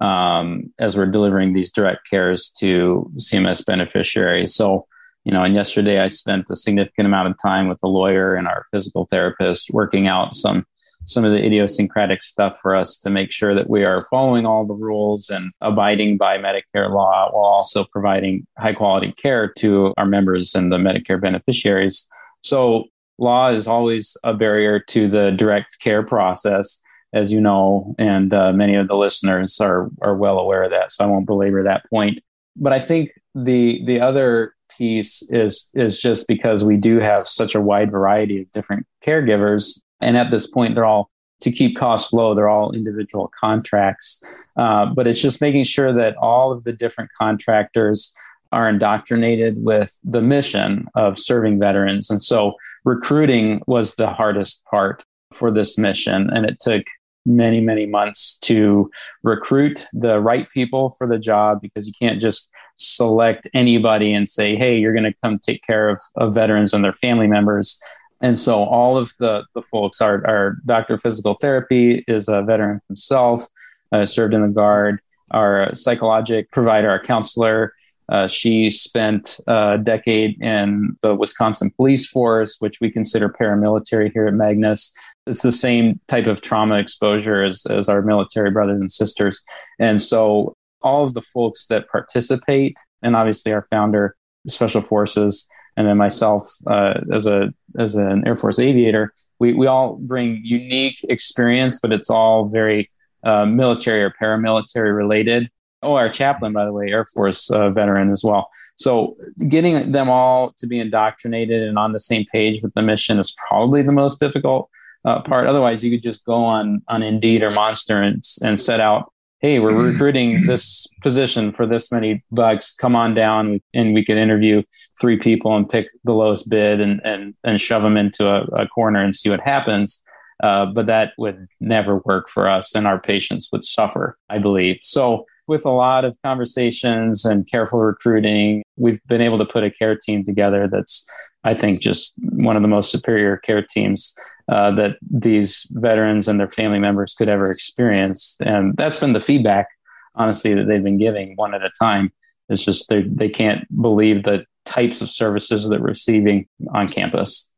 um, 0.00 0.72
as 0.78 0.96
we're 0.96 1.06
delivering 1.06 1.52
these 1.52 1.72
direct 1.72 2.08
cares 2.08 2.52
to 2.58 3.10
CMS 3.16 3.64
beneficiaries. 3.64 4.54
So, 4.54 4.86
you 5.24 5.32
know, 5.32 5.44
and 5.44 5.54
yesterday 5.54 5.98
I 6.00 6.06
spent 6.08 6.50
a 6.50 6.56
significant 6.56 7.06
amount 7.06 7.28
of 7.28 7.36
time 7.42 7.68
with 7.68 7.80
a 7.82 7.88
lawyer 7.88 8.34
and 8.34 8.46
our 8.46 8.66
physical 8.70 9.06
therapist 9.10 9.70
working 9.72 10.06
out 10.06 10.34
some 10.34 10.66
some 11.08 11.24
of 11.24 11.32
the 11.32 11.42
idiosyncratic 11.42 12.22
stuff 12.22 12.58
for 12.60 12.76
us 12.76 12.98
to 12.98 13.08
make 13.08 13.32
sure 13.32 13.54
that 13.54 13.70
we 13.70 13.82
are 13.82 14.04
following 14.10 14.44
all 14.44 14.66
the 14.66 14.74
rules 14.74 15.30
and 15.30 15.50
abiding 15.62 16.18
by 16.18 16.36
Medicare 16.36 16.90
law 16.90 17.30
while 17.32 17.44
also 17.44 17.84
providing 17.84 18.46
high 18.58 18.74
quality 18.74 19.12
care 19.12 19.48
to 19.48 19.94
our 19.96 20.04
members 20.04 20.54
and 20.54 20.70
the 20.70 20.76
Medicare 20.76 21.20
beneficiaries. 21.20 22.06
So, 22.42 22.84
law 23.16 23.50
is 23.50 23.66
always 23.66 24.16
a 24.22 24.34
barrier 24.34 24.78
to 24.80 25.08
the 25.08 25.30
direct 25.30 25.78
care 25.80 26.02
process, 26.02 26.82
as 27.14 27.32
you 27.32 27.40
know, 27.40 27.94
and 27.98 28.32
uh, 28.34 28.52
many 28.52 28.74
of 28.74 28.86
the 28.86 28.96
listeners 28.96 29.58
are 29.60 29.88
are 30.02 30.14
well 30.14 30.38
aware 30.38 30.64
of 30.64 30.70
that. 30.72 30.92
So, 30.92 31.04
I 31.04 31.08
won't 31.08 31.26
belabor 31.26 31.62
that 31.62 31.88
point. 31.88 32.22
But 32.54 32.74
I 32.74 32.80
think 32.80 33.12
the 33.34 33.82
the 33.86 34.00
other 34.00 34.54
piece 34.76 35.22
is 35.32 35.70
is 35.74 36.00
just 36.00 36.28
because 36.28 36.64
we 36.64 36.76
do 36.76 37.00
have 37.00 37.26
such 37.26 37.54
a 37.54 37.60
wide 37.62 37.90
variety 37.90 38.42
of 38.42 38.52
different 38.52 38.86
caregivers, 39.02 39.82
and 40.00 40.16
at 40.16 40.30
this 40.30 40.46
point, 40.46 40.74
they're 40.74 40.84
all 40.84 41.10
to 41.40 41.52
keep 41.52 41.76
costs 41.76 42.12
low. 42.12 42.34
They're 42.34 42.48
all 42.48 42.72
individual 42.72 43.30
contracts, 43.38 44.44
uh, 44.56 44.86
but 44.86 45.06
it's 45.06 45.22
just 45.22 45.40
making 45.40 45.64
sure 45.64 45.92
that 45.92 46.16
all 46.16 46.50
of 46.50 46.64
the 46.64 46.72
different 46.72 47.10
contractors 47.16 48.14
are 48.50 48.68
indoctrinated 48.68 49.62
with 49.62 49.98
the 50.02 50.22
mission 50.22 50.88
of 50.94 51.18
serving 51.18 51.58
veterans. 51.58 52.10
And 52.10 52.22
so 52.22 52.54
recruiting 52.84 53.62
was 53.66 53.94
the 53.94 54.08
hardest 54.08 54.64
part 54.70 55.04
for 55.32 55.50
this 55.50 55.76
mission. 55.78 56.30
And 56.32 56.46
it 56.46 56.58
took 56.60 56.84
many, 57.26 57.60
many 57.60 57.86
months 57.86 58.38
to 58.40 58.90
recruit 59.22 59.86
the 59.92 60.18
right 60.20 60.48
people 60.52 60.90
for 60.96 61.06
the 61.06 61.18
job 61.18 61.60
because 61.60 61.86
you 61.86 61.92
can't 62.00 62.20
just 62.20 62.50
select 62.76 63.48
anybody 63.52 64.12
and 64.12 64.28
say, 64.28 64.56
hey, 64.56 64.78
you're 64.78 64.94
going 64.94 65.04
to 65.04 65.14
come 65.22 65.38
take 65.38 65.62
care 65.62 65.90
of, 65.90 66.00
of 66.16 66.34
veterans 66.34 66.72
and 66.72 66.82
their 66.82 66.92
family 66.92 67.26
members. 67.26 67.80
And 68.20 68.38
so 68.38 68.64
all 68.64 68.96
of 68.96 69.12
the, 69.18 69.44
the 69.54 69.62
folks, 69.62 70.00
our, 70.00 70.26
our 70.26 70.56
doctor 70.66 70.94
of 70.94 71.02
physical 71.02 71.34
therapy 71.34 72.04
is 72.08 72.28
a 72.28 72.42
veteran 72.42 72.80
himself, 72.88 73.46
uh, 73.92 74.06
served 74.06 74.34
in 74.34 74.42
the 74.42 74.48
Guard. 74.48 75.00
Our 75.30 75.74
psychologic 75.74 76.50
provider, 76.50 76.90
our 76.90 77.00
counselor, 77.00 77.74
uh, 78.08 78.26
she 78.26 78.70
spent 78.70 79.38
a 79.46 79.76
decade 79.76 80.40
in 80.40 80.96
the 81.02 81.14
Wisconsin 81.14 81.70
police 81.76 82.08
force, 82.08 82.56
which 82.58 82.80
we 82.80 82.90
consider 82.90 83.28
paramilitary 83.28 84.10
here 84.12 84.26
at 84.26 84.34
Magnus. 84.34 84.94
It's 85.26 85.42
the 85.42 85.52
same 85.52 86.00
type 86.08 86.26
of 86.26 86.40
trauma 86.40 86.76
exposure 86.76 87.44
as, 87.44 87.66
as 87.66 87.90
our 87.90 88.00
military 88.00 88.50
brothers 88.50 88.80
and 88.80 88.90
sisters. 88.90 89.44
And 89.78 90.00
so 90.00 90.56
all 90.80 91.04
of 91.04 91.12
the 91.12 91.20
folks 91.20 91.66
that 91.66 91.88
participate, 91.90 92.78
and 93.02 93.14
obviously 93.14 93.52
our 93.52 93.64
founder, 93.66 94.16
Special 94.46 94.80
Forces, 94.80 95.46
and 95.78 95.86
then 95.86 95.96
myself 95.96 96.52
uh, 96.66 96.94
as 97.12 97.26
a 97.26 97.54
as 97.78 97.94
an 97.94 98.26
Air 98.26 98.36
Force 98.36 98.58
aviator, 98.58 99.14
we, 99.38 99.52
we 99.52 99.68
all 99.68 99.96
bring 99.96 100.40
unique 100.42 100.98
experience, 101.08 101.78
but 101.78 101.92
it's 101.92 102.10
all 102.10 102.48
very 102.48 102.90
uh, 103.22 103.46
military 103.46 104.02
or 104.02 104.12
paramilitary 104.20 104.94
related. 104.94 105.48
Oh, 105.80 105.94
our 105.94 106.08
chaplain, 106.08 106.52
by 106.52 106.64
the 106.64 106.72
way, 106.72 106.88
Air 106.88 107.04
Force 107.04 107.48
uh, 107.52 107.70
veteran 107.70 108.10
as 108.10 108.24
well. 108.24 108.50
So 108.74 109.16
getting 109.46 109.92
them 109.92 110.10
all 110.10 110.52
to 110.58 110.66
be 110.66 110.80
indoctrinated 110.80 111.62
and 111.68 111.78
on 111.78 111.92
the 111.92 112.00
same 112.00 112.24
page 112.32 112.60
with 112.60 112.74
the 112.74 112.82
mission 112.82 113.20
is 113.20 113.36
probably 113.48 113.82
the 113.82 113.92
most 113.92 114.18
difficult 114.18 114.68
uh, 115.04 115.20
part. 115.22 115.46
Otherwise, 115.46 115.84
you 115.84 115.92
could 115.92 116.02
just 116.02 116.26
go 116.26 116.44
on 116.44 116.82
on 116.88 117.04
Indeed 117.04 117.44
or 117.44 117.50
Monster 117.50 118.02
and, 118.02 118.20
and 118.42 118.58
set 118.58 118.80
out, 118.80 119.12
hey, 119.40 119.58
we're 119.58 119.74
recruiting 119.90 120.46
this 120.46 120.86
position 121.02 121.52
for 121.52 121.66
this 121.66 121.92
many 121.92 122.22
bucks. 122.30 122.74
Come 122.74 122.96
on 122.96 123.14
down, 123.14 123.60
and 123.74 123.94
we 123.94 124.04
could 124.04 124.16
interview 124.16 124.62
three 125.00 125.18
people 125.18 125.56
and 125.56 125.68
pick 125.68 125.88
the 126.04 126.12
lowest 126.12 126.48
bid 126.48 126.80
and 126.80 127.00
and 127.04 127.34
and 127.44 127.60
shove 127.60 127.82
them 127.82 127.96
into 127.96 128.28
a, 128.28 128.42
a 128.62 128.68
corner 128.68 129.02
and 129.02 129.14
see 129.14 129.30
what 129.30 129.40
happens. 129.40 130.02
Uh, 130.42 130.66
but 130.66 130.86
that 130.86 131.12
would 131.18 131.48
never 131.58 131.98
work 132.04 132.28
for 132.28 132.48
us, 132.48 132.74
and 132.74 132.86
our 132.86 133.00
patients 133.00 133.48
would 133.52 133.64
suffer, 133.64 134.16
I 134.28 134.38
believe. 134.38 134.78
So 134.82 135.26
with 135.48 135.64
a 135.64 135.70
lot 135.70 136.04
of 136.04 136.16
conversations 136.22 137.24
and 137.24 137.48
careful 137.50 137.80
recruiting, 137.80 138.62
we've 138.76 139.02
been 139.08 139.22
able 139.22 139.38
to 139.38 139.46
put 139.46 139.64
a 139.64 139.70
care 139.70 139.96
team 139.96 140.24
together 140.24 140.68
that's, 140.70 141.08
I 141.42 141.54
think, 141.54 141.80
just 141.80 142.14
one 142.18 142.54
of 142.54 142.62
the 142.62 142.68
most 142.68 142.92
superior 142.92 143.38
care 143.38 143.62
teams 143.62 144.14
uh, 144.48 144.70
that 144.72 144.96
these 145.02 145.66
veterans 145.72 146.28
and 146.28 146.40
their 146.40 146.50
family 146.50 146.78
members 146.78 147.14
could 147.14 147.28
ever 147.28 147.50
experience. 147.50 148.36
And 148.40 148.74
that's 148.76 149.00
been 149.00 149.12
the 149.12 149.20
feedback, 149.20 149.68
honestly, 150.14 150.54
that 150.54 150.66
they've 150.66 150.82
been 150.82 150.98
giving 150.98 151.36
one 151.36 151.54
at 151.54 151.64
a 151.64 151.70
time. 151.78 152.12
It's 152.48 152.64
just 152.64 152.88
they, 152.88 153.02
they 153.02 153.28
can't 153.28 153.66
believe 153.80 154.22
the 154.22 154.46
types 154.64 155.02
of 155.02 155.10
services 155.10 155.64
that 155.64 155.70
they're 155.70 155.80
receiving 155.80 156.46
on 156.74 156.88
campus. 156.88 157.50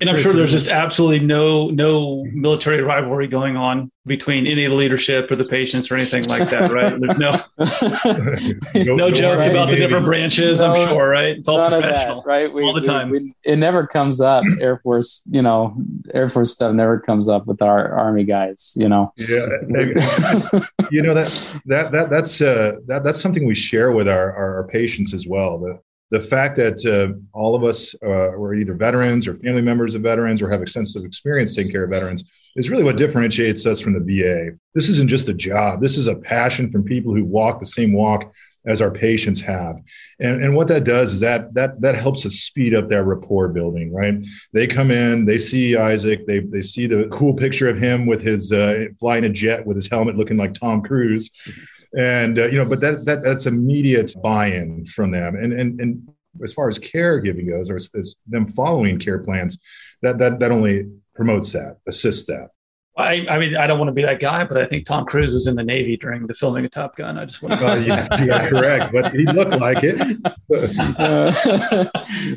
And 0.00 0.10
I'm 0.10 0.18
sure 0.18 0.32
there's 0.32 0.50
just 0.50 0.66
absolutely 0.66 1.24
no 1.24 1.70
no 1.70 2.24
military 2.32 2.82
rivalry 2.82 3.28
going 3.28 3.56
on 3.56 3.92
between 4.06 4.46
any 4.46 4.64
of 4.64 4.70
the 4.70 4.76
leadership 4.76 5.30
or 5.30 5.36
the 5.36 5.44
patients 5.44 5.90
or 5.90 5.94
anything 5.94 6.24
like 6.24 6.50
that, 6.50 6.70
right? 6.70 6.98
There's 7.00 7.16
no 7.16 7.32
no, 8.84 8.96
no 8.96 9.10
jokes 9.10 9.44
right, 9.44 9.50
about 9.50 9.68
maybe. 9.68 9.80
the 9.80 9.86
different 9.86 10.04
branches. 10.04 10.60
No, 10.60 10.74
I'm 10.74 10.88
sure, 10.88 11.08
right? 11.08 11.38
It's 11.38 11.48
all 11.48 11.68
professional, 11.68 12.22
that, 12.22 12.28
right? 12.28 12.52
We, 12.52 12.64
all 12.64 12.74
the 12.74 12.82
time. 12.82 13.10
We, 13.10 13.18
we, 13.18 13.34
it 13.44 13.56
never 13.56 13.86
comes 13.86 14.20
up. 14.20 14.44
Air 14.60 14.76
Force, 14.76 15.26
you 15.30 15.40
know, 15.40 15.76
Air 16.12 16.28
Force 16.28 16.52
stuff 16.52 16.74
never 16.74 16.98
comes 16.98 17.28
up 17.28 17.46
with 17.46 17.62
our 17.62 17.94
Army 17.94 18.24
guys. 18.24 18.74
You 18.76 18.88
know. 18.88 19.12
Yeah, 19.16 19.46
you 20.90 21.02
know 21.02 21.14
that 21.14 21.60
that 21.66 21.92
that 21.92 22.10
that's 22.10 22.40
uh, 22.40 22.76
that 22.86 23.04
that's 23.04 23.20
something 23.20 23.46
we 23.46 23.54
share 23.54 23.92
with 23.92 24.08
our 24.08 24.32
our, 24.32 24.56
our 24.56 24.68
patients 24.68 25.14
as 25.14 25.26
well. 25.26 25.58
The 25.58 25.78
the 26.14 26.20
fact 26.20 26.54
that 26.54 26.78
uh, 26.86 27.18
all 27.32 27.56
of 27.56 27.64
us 27.64 27.92
uh, 28.00 28.08
are 28.08 28.54
either 28.54 28.74
veterans 28.74 29.26
or 29.26 29.34
family 29.34 29.62
members 29.62 29.96
of 29.96 30.02
veterans 30.02 30.40
or 30.40 30.48
have 30.48 30.62
extensive 30.62 31.04
experience 31.04 31.56
taking 31.56 31.72
care 31.72 31.82
of 31.82 31.90
veterans 31.90 32.22
is 32.54 32.70
really 32.70 32.84
what 32.84 32.96
differentiates 32.96 33.66
us 33.66 33.80
from 33.80 33.94
the 33.94 33.98
VA. 33.98 34.56
This 34.74 34.88
isn't 34.88 35.08
just 35.08 35.28
a 35.28 35.34
job. 35.34 35.80
This 35.80 35.96
is 35.96 36.06
a 36.06 36.14
passion 36.14 36.70
from 36.70 36.84
people 36.84 37.12
who 37.12 37.24
walk 37.24 37.58
the 37.58 37.66
same 37.66 37.92
walk 37.92 38.32
as 38.64 38.80
our 38.80 38.92
patients 38.92 39.40
have. 39.40 39.76
And, 40.20 40.42
and 40.42 40.54
what 40.54 40.68
that 40.68 40.84
does 40.84 41.14
is 41.14 41.20
that 41.20 41.52
that 41.54 41.80
that 41.80 41.96
helps 41.96 42.24
us 42.24 42.34
speed 42.34 42.76
up 42.76 42.88
that 42.88 43.04
rapport 43.04 43.48
building, 43.48 43.92
right? 43.92 44.14
They 44.52 44.68
come 44.68 44.92
in, 44.92 45.24
they 45.24 45.36
see 45.36 45.76
Isaac, 45.76 46.26
they 46.26 46.38
they 46.38 46.62
see 46.62 46.86
the 46.86 47.08
cool 47.12 47.34
picture 47.34 47.68
of 47.68 47.76
him 47.76 48.06
with 48.06 48.22
his 48.22 48.52
uh, 48.52 48.84
flying 49.00 49.24
a 49.24 49.28
jet 49.28 49.66
with 49.66 49.76
his 49.76 49.88
helmet 49.88 50.16
looking 50.16 50.36
like 50.36 50.54
Tom 50.54 50.80
Cruise 50.80 51.30
and 51.96 52.38
uh, 52.38 52.46
you 52.46 52.58
know 52.58 52.64
but 52.64 52.80
that, 52.80 53.04
that 53.04 53.22
that's 53.22 53.46
immediate 53.46 54.14
buy-in 54.22 54.86
from 54.86 55.10
them. 55.10 55.36
And 55.36 55.52
and 55.52 55.80
and 55.80 56.08
as 56.42 56.52
far 56.52 56.68
as 56.68 56.78
caregiving 56.78 57.48
goes 57.48 57.70
or 57.70 57.76
as, 57.76 57.88
as 57.94 58.16
them 58.26 58.46
following 58.48 58.98
care 58.98 59.20
plans 59.20 59.58
that 60.02 60.18
that 60.18 60.40
that 60.40 60.50
only 60.50 60.90
promotes 61.14 61.52
that 61.52 61.78
assists 61.86 62.26
that 62.26 62.50
I, 62.96 63.26
I 63.28 63.38
mean, 63.40 63.56
I 63.56 63.66
don't 63.66 63.78
want 63.78 63.88
to 63.88 63.92
be 63.92 64.02
that 64.02 64.20
guy, 64.20 64.44
but 64.44 64.56
I 64.56 64.66
think 64.66 64.86
Tom 64.86 65.04
Cruise 65.04 65.34
was 65.34 65.48
in 65.48 65.56
the 65.56 65.64
Navy 65.64 65.96
during 65.96 66.28
the 66.28 66.34
filming 66.34 66.64
of 66.64 66.70
Top 66.70 66.94
Gun. 66.94 67.18
I 67.18 67.24
just 67.24 67.42
want 67.42 67.58
to. 67.58 67.66
Uh, 67.66 67.74
yeah, 67.76 68.22
you 68.22 68.32
are 68.32 68.48
correct, 68.48 68.92
but 68.92 69.12
he 69.12 69.24
looked 69.24 69.50
like 69.60 69.78
it. 69.82 70.00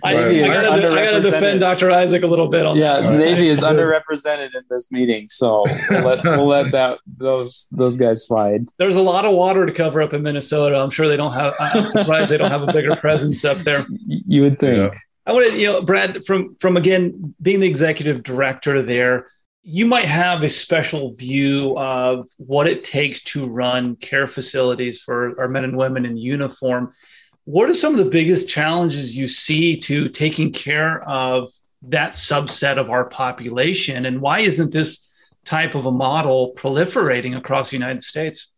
I, 0.03 0.15
I 0.15 0.47
got 0.47 1.11
to 1.11 1.21
defend 1.21 1.59
Dr. 1.59 1.91
Isaac 1.91 2.23
a 2.23 2.27
little 2.27 2.47
bit 2.47 2.65
on 2.65 2.75
yeah, 2.75 3.01
that. 3.01 3.19
Navy 3.19 3.49
is 3.49 3.61
underrepresented 3.61 4.55
in 4.55 4.63
this 4.67 4.91
meeting, 4.91 5.29
so 5.29 5.63
we'll 5.91 6.01
let, 6.01 6.23
we'll 6.23 6.47
let 6.47 6.71
that 6.71 6.99
those 7.05 7.67
those 7.71 7.95
guys 7.95 8.25
slide. 8.25 8.67
There's 8.79 8.95
a 8.95 9.01
lot 9.01 9.25
of 9.25 9.35
water 9.35 9.67
to 9.67 9.71
cover 9.71 10.01
up 10.01 10.13
in 10.13 10.23
Minnesota. 10.23 10.77
I'm 10.77 10.89
sure 10.89 11.07
they 11.07 11.17
don't 11.17 11.33
have. 11.33 11.53
I'm 11.59 11.87
surprised 11.87 12.31
they 12.31 12.37
don't 12.37 12.49
have 12.49 12.63
a 12.63 12.73
bigger 12.73 12.95
presence 12.95 13.45
up 13.45 13.57
there. 13.59 13.85
You 14.29 14.41
would 14.41 14.59
think. 14.59 14.93
Yeah. 14.93 14.99
I 15.25 15.31
want 15.33 15.51
to, 15.51 15.59
you 15.59 15.67
know, 15.67 15.81
Brad, 15.81 16.25
from 16.25 16.55
from 16.55 16.75
again 16.75 17.35
being 17.41 17.59
the 17.59 17.67
executive 17.67 18.23
director 18.23 18.81
there 18.81 19.27
you 19.69 19.85
might 19.85 20.05
have 20.05 20.43
a 20.43 20.49
special 20.49 21.13
view 21.15 21.77
of 21.77 22.25
what 22.37 22.67
it 22.67 22.85
takes 22.85 23.21
to 23.21 23.45
run 23.45 23.97
care 23.97 24.25
facilities 24.25 25.01
for 25.01 25.37
our 25.37 25.49
men 25.49 25.65
and 25.65 25.75
women 25.75 26.05
in 26.05 26.15
uniform. 26.15 26.93
What 27.43 27.69
are 27.69 27.73
some 27.73 27.91
of 27.91 27.97
the 27.97 28.09
biggest 28.09 28.47
challenges 28.47 29.17
you 29.17 29.27
see 29.27 29.75
to 29.81 30.07
taking 30.07 30.53
care 30.53 31.03
of 31.03 31.51
that 31.81 32.13
subset 32.13 32.77
of 32.77 32.89
our 32.89 33.03
population? 33.09 34.05
And 34.05 34.21
why 34.21 34.39
isn't 34.39 34.71
this 34.71 35.05
type 35.43 35.75
of 35.75 35.85
a 35.85 35.91
model 35.91 36.53
proliferating 36.55 37.35
across 37.35 37.69
the 37.69 37.75
United 37.75 38.03
States? 38.03 38.53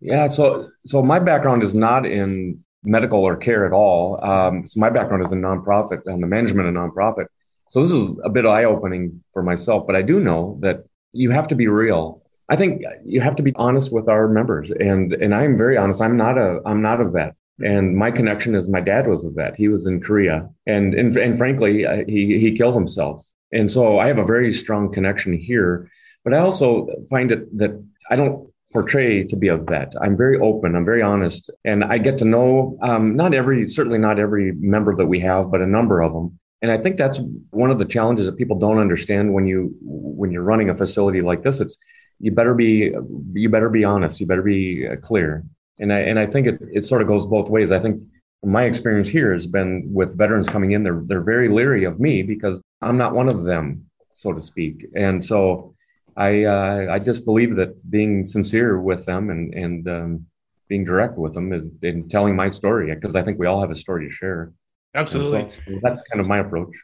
Yeah, 0.00 0.26
so 0.26 0.68
so 0.86 1.02
my 1.02 1.18
background 1.18 1.64
is 1.64 1.74
not 1.74 2.06
in 2.06 2.64
medical 2.82 3.20
or 3.20 3.36
care 3.36 3.66
at 3.66 3.74
all. 3.74 4.24
Um, 4.24 4.66
so 4.66 4.80
my 4.80 4.88
background 4.88 5.22
is 5.22 5.32
in 5.32 5.42
nonprofit 5.42 6.00
on 6.10 6.22
the 6.22 6.26
management 6.26 6.66
of 6.66 6.74
nonprofit. 6.74 7.26
So 7.68 7.82
this 7.82 7.92
is 7.92 8.10
a 8.22 8.30
bit 8.30 8.46
eye 8.46 8.64
opening 8.64 9.22
for 9.32 9.42
myself, 9.42 9.86
but 9.86 9.96
I 9.96 10.02
do 10.02 10.20
know 10.20 10.58
that 10.62 10.84
you 11.12 11.30
have 11.30 11.48
to 11.48 11.54
be 11.54 11.66
real. 11.66 12.22
I 12.48 12.56
think 12.56 12.82
you 13.04 13.20
have 13.20 13.36
to 13.36 13.42
be 13.42 13.52
honest 13.56 13.92
with 13.92 14.08
our 14.08 14.28
members, 14.28 14.70
and 14.70 15.12
and 15.14 15.34
I'm 15.34 15.58
very 15.58 15.76
honest. 15.76 16.00
I'm 16.00 16.16
not 16.16 16.38
a 16.38 16.60
I'm 16.64 16.80
not 16.80 17.00
a 17.00 17.10
vet, 17.10 17.34
and 17.58 17.96
my 17.96 18.10
connection 18.12 18.54
is 18.54 18.68
my 18.68 18.80
dad 18.80 19.08
was 19.08 19.24
a 19.24 19.30
vet. 19.30 19.56
He 19.56 19.68
was 19.68 19.86
in 19.86 20.00
Korea, 20.00 20.48
and 20.66 20.94
and, 20.94 21.16
and 21.16 21.36
frankly, 21.36 21.84
he 22.06 22.38
he 22.38 22.56
killed 22.56 22.74
himself, 22.74 23.20
and 23.52 23.68
so 23.68 23.98
I 23.98 24.06
have 24.06 24.18
a 24.18 24.24
very 24.24 24.52
strong 24.52 24.92
connection 24.92 25.32
here. 25.32 25.90
But 26.22 26.34
I 26.34 26.38
also 26.38 26.88
find 27.10 27.32
it 27.32 27.56
that 27.58 27.72
I 28.10 28.16
don't 28.16 28.48
portray 28.72 29.24
to 29.24 29.36
be 29.36 29.48
a 29.48 29.56
vet. 29.56 29.94
I'm 30.00 30.16
very 30.16 30.38
open. 30.38 30.76
I'm 30.76 30.84
very 30.84 31.02
honest, 31.02 31.50
and 31.64 31.82
I 31.82 31.98
get 31.98 32.18
to 32.18 32.24
know 32.24 32.78
um, 32.82 33.16
not 33.16 33.34
every 33.34 33.66
certainly 33.66 33.98
not 33.98 34.20
every 34.20 34.52
member 34.52 34.94
that 34.94 35.06
we 35.06 35.18
have, 35.20 35.50
but 35.50 35.62
a 35.62 35.66
number 35.66 36.00
of 36.00 36.12
them. 36.12 36.38
And 36.62 36.70
I 36.70 36.78
think 36.78 36.96
that's 36.96 37.20
one 37.50 37.70
of 37.70 37.78
the 37.78 37.84
challenges 37.84 38.26
that 38.26 38.36
people 38.36 38.58
don't 38.58 38.78
understand 38.78 39.34
when 39.34 39.46
you 39.46 39.76
when 39.82 40.30
you're 40.30 40.42
running 40.42 40.70
a 40.70 40.76
facility 40.76 41.20
like 41.20 41.42
this. 41.42 41.60
It's 41.60 41.78
you 42.18 42.32
better 42.32 42.54
be 42.54 42.94
you 43.34 43.48
better 43.48 43.68
be 43.68 43.84
honest. 43.84 44.20
You 44.20 44.26
better 44.26 44.42
be 44.42 44.86
uh, 44.88 44.96
clear. 44.96 45.44
And 45.78 45.92
I 45.92 46.00
and 46.00 46.18
I 46.18 46.26
think 46.26 46.46
it 46.46 46.58
it 46.72 46.84
sort 46.84 47.02
of 47.02 47.08
goes 47.08 47.26
both 47.26 47.50
ways. 47.50 47.70
I 47.72 47.78
think 47.78 48.02
my 48.42 48.64
experience 48.64 49.08
here 49.08 49.32
has 49.32 49.46
been 49.46 49.84
with 49.92 50.16
veterans 50.16 50.48
coming 50.48 50.72
in. 50.72 50.82
They're 50.82 51.02
they're 51.04 51.22
very 51.22 51.48
leery 51.48 51.84
of 51.84 52.00
me 52.00 52.22
because 52.22 52.62
I'm 52.80 52.96
not 52.96 53.14
one 53.14 53.28
of 53.28 53.44
them, 53.44 53.86
so 54.10 54.32
to 54.32 54.40
speak. 54.40 54.86
And 54.94 55.22
so 55.22 55.74
I 56.16 56.44
uh, 56.44 56.86
I 56.90 56.98
just 56.98 57.26
believe 57.26 57.56
that 57.56 57.90
being 57.90 58.24
sincere 58.24 58.80
with 58.80 59.04
them 59.04 59.28
and 59.28 59.52
and 59.54 59.88
um, 59.88 60.26
being 60.68 60.84
direct 60.84 61.18
with 61.18 61.34
them 61.34 61.52
and, 61.52 61.70
and 61.82 62.10
telling 62.10 62.34
my 62.34 62.48
story 62.48 62.94
because 62.94 63.14
I 63.14 63.22
think 63.22 63.38
we 63.38 63.46
all 63.46 63.60
have 63.60 63.70
a 63.70 63.76
story 63.76 64.08
to 64.08 64.10
share 64.10 64.52
Absolutely. 64.96 65.48
So 65.48 65.60
that's 65.82 66.02
kind 66.02 66.20
of 66.20 66.26
my 66.26 66.38
approach. 66.38 66.74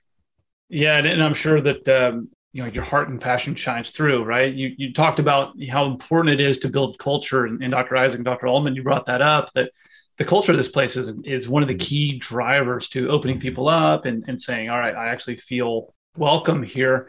Yeah, 0.68 0.98
and 0.98 1.22
I'm 1.22 1.34
sure 1.34 1.60
that 1.60 1.88
um, 1.88 2.28
you 2.52 2.62
know 2.62 2.68
your 2.70 2.84
heart 2.84 3.08
and 3.08 3.20
passion 3.20 3.54
shines 3.54 3.90
through, 3.90 4.24
right? 4.24 4.52
You 4.52 4.74
you 4.76 4.92
talked 4.92 5.18
about 5.18 5.54
how 5.70 5.86
important 5.86 6.38
it 6.38 6.44
is 6.44 6.58
to 6.60 6.68
build 6.68 6.98
culture, 6.98 7.46
and, 7.46 7.62
and 7.62 7.72
Dr. 7.72 7.96
Isaac 7.96 8.18
and 8.18 8.24
Dr. 8.24 8.46
Ullman, 8.46 8.74
you 8.74 8.82
brought 8.82 9.06
that 9.06 9.22
up 9.22 9.52
that 9.54 9.72
the 10.18 10.24
culture 10.24 10.52
of 10.52 10.58
this 10.58 10.68
place 10.68 10.96
is 10.96 11.10
is 11.24 11.48
one 11.48 11.62
of 11.62 11.68
the 11.68 11.74
key 11.74 12.18
drivers 12.18 12.88
to 12.88 13.08
opening 13.08 13.40
people 13.40 13.68
up 13.68 14.04
and, 14.04 14.24
and 14.28 14.40
saying, 14.40 14.68
all 14.68 14.78
right, 14.78 14.94
I 14.94 15.08
actually 15.08 15.36
feel 15.36 15.94
welcome 16.16 16.62
here. 16.62 17.08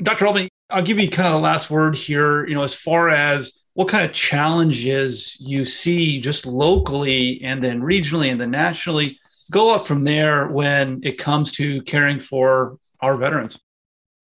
Dr. 0.00 0.26
Ullman, 0.28 0.48
I'll 0.70 0.82
give 0.82 0.98
you 0.98 1.10
kind 1.10 1.26
of 1.28 1.34
the 1.34 1.40
last 1.40 1.70
word 1.70 1.96
here. 1.96 2.46
You 2.46 2.54
know, 2.54 2.62
as 2.62 2.74
far 2.74 3.10
as 3.10 3.58
what 3.74 3.88
kind 3.88 4.04
of 4.04 4.12
challenges 4.12 5.36
you 5.40 5.64
see 5.64 6.20
just 6.20 6.46
locally 6.46 7.40
and 7.44 7.62
then 7.62 7.80
regionally 7.80 8.30
and 8.30 8.40
then 8.40 8.50
nationally 8.50 9.18
go 9.50 9.74
up 9.74 9.86
from 9.86 10.04
there 10.04 10.48
when 10.48 11.00
it 11.02 11.18
comes 11.18 11.52
to 11.52 11.82
caring 11.82 12.20
for 12.20 12.78
our 13.00 13.16
veterans? 13.16 13.60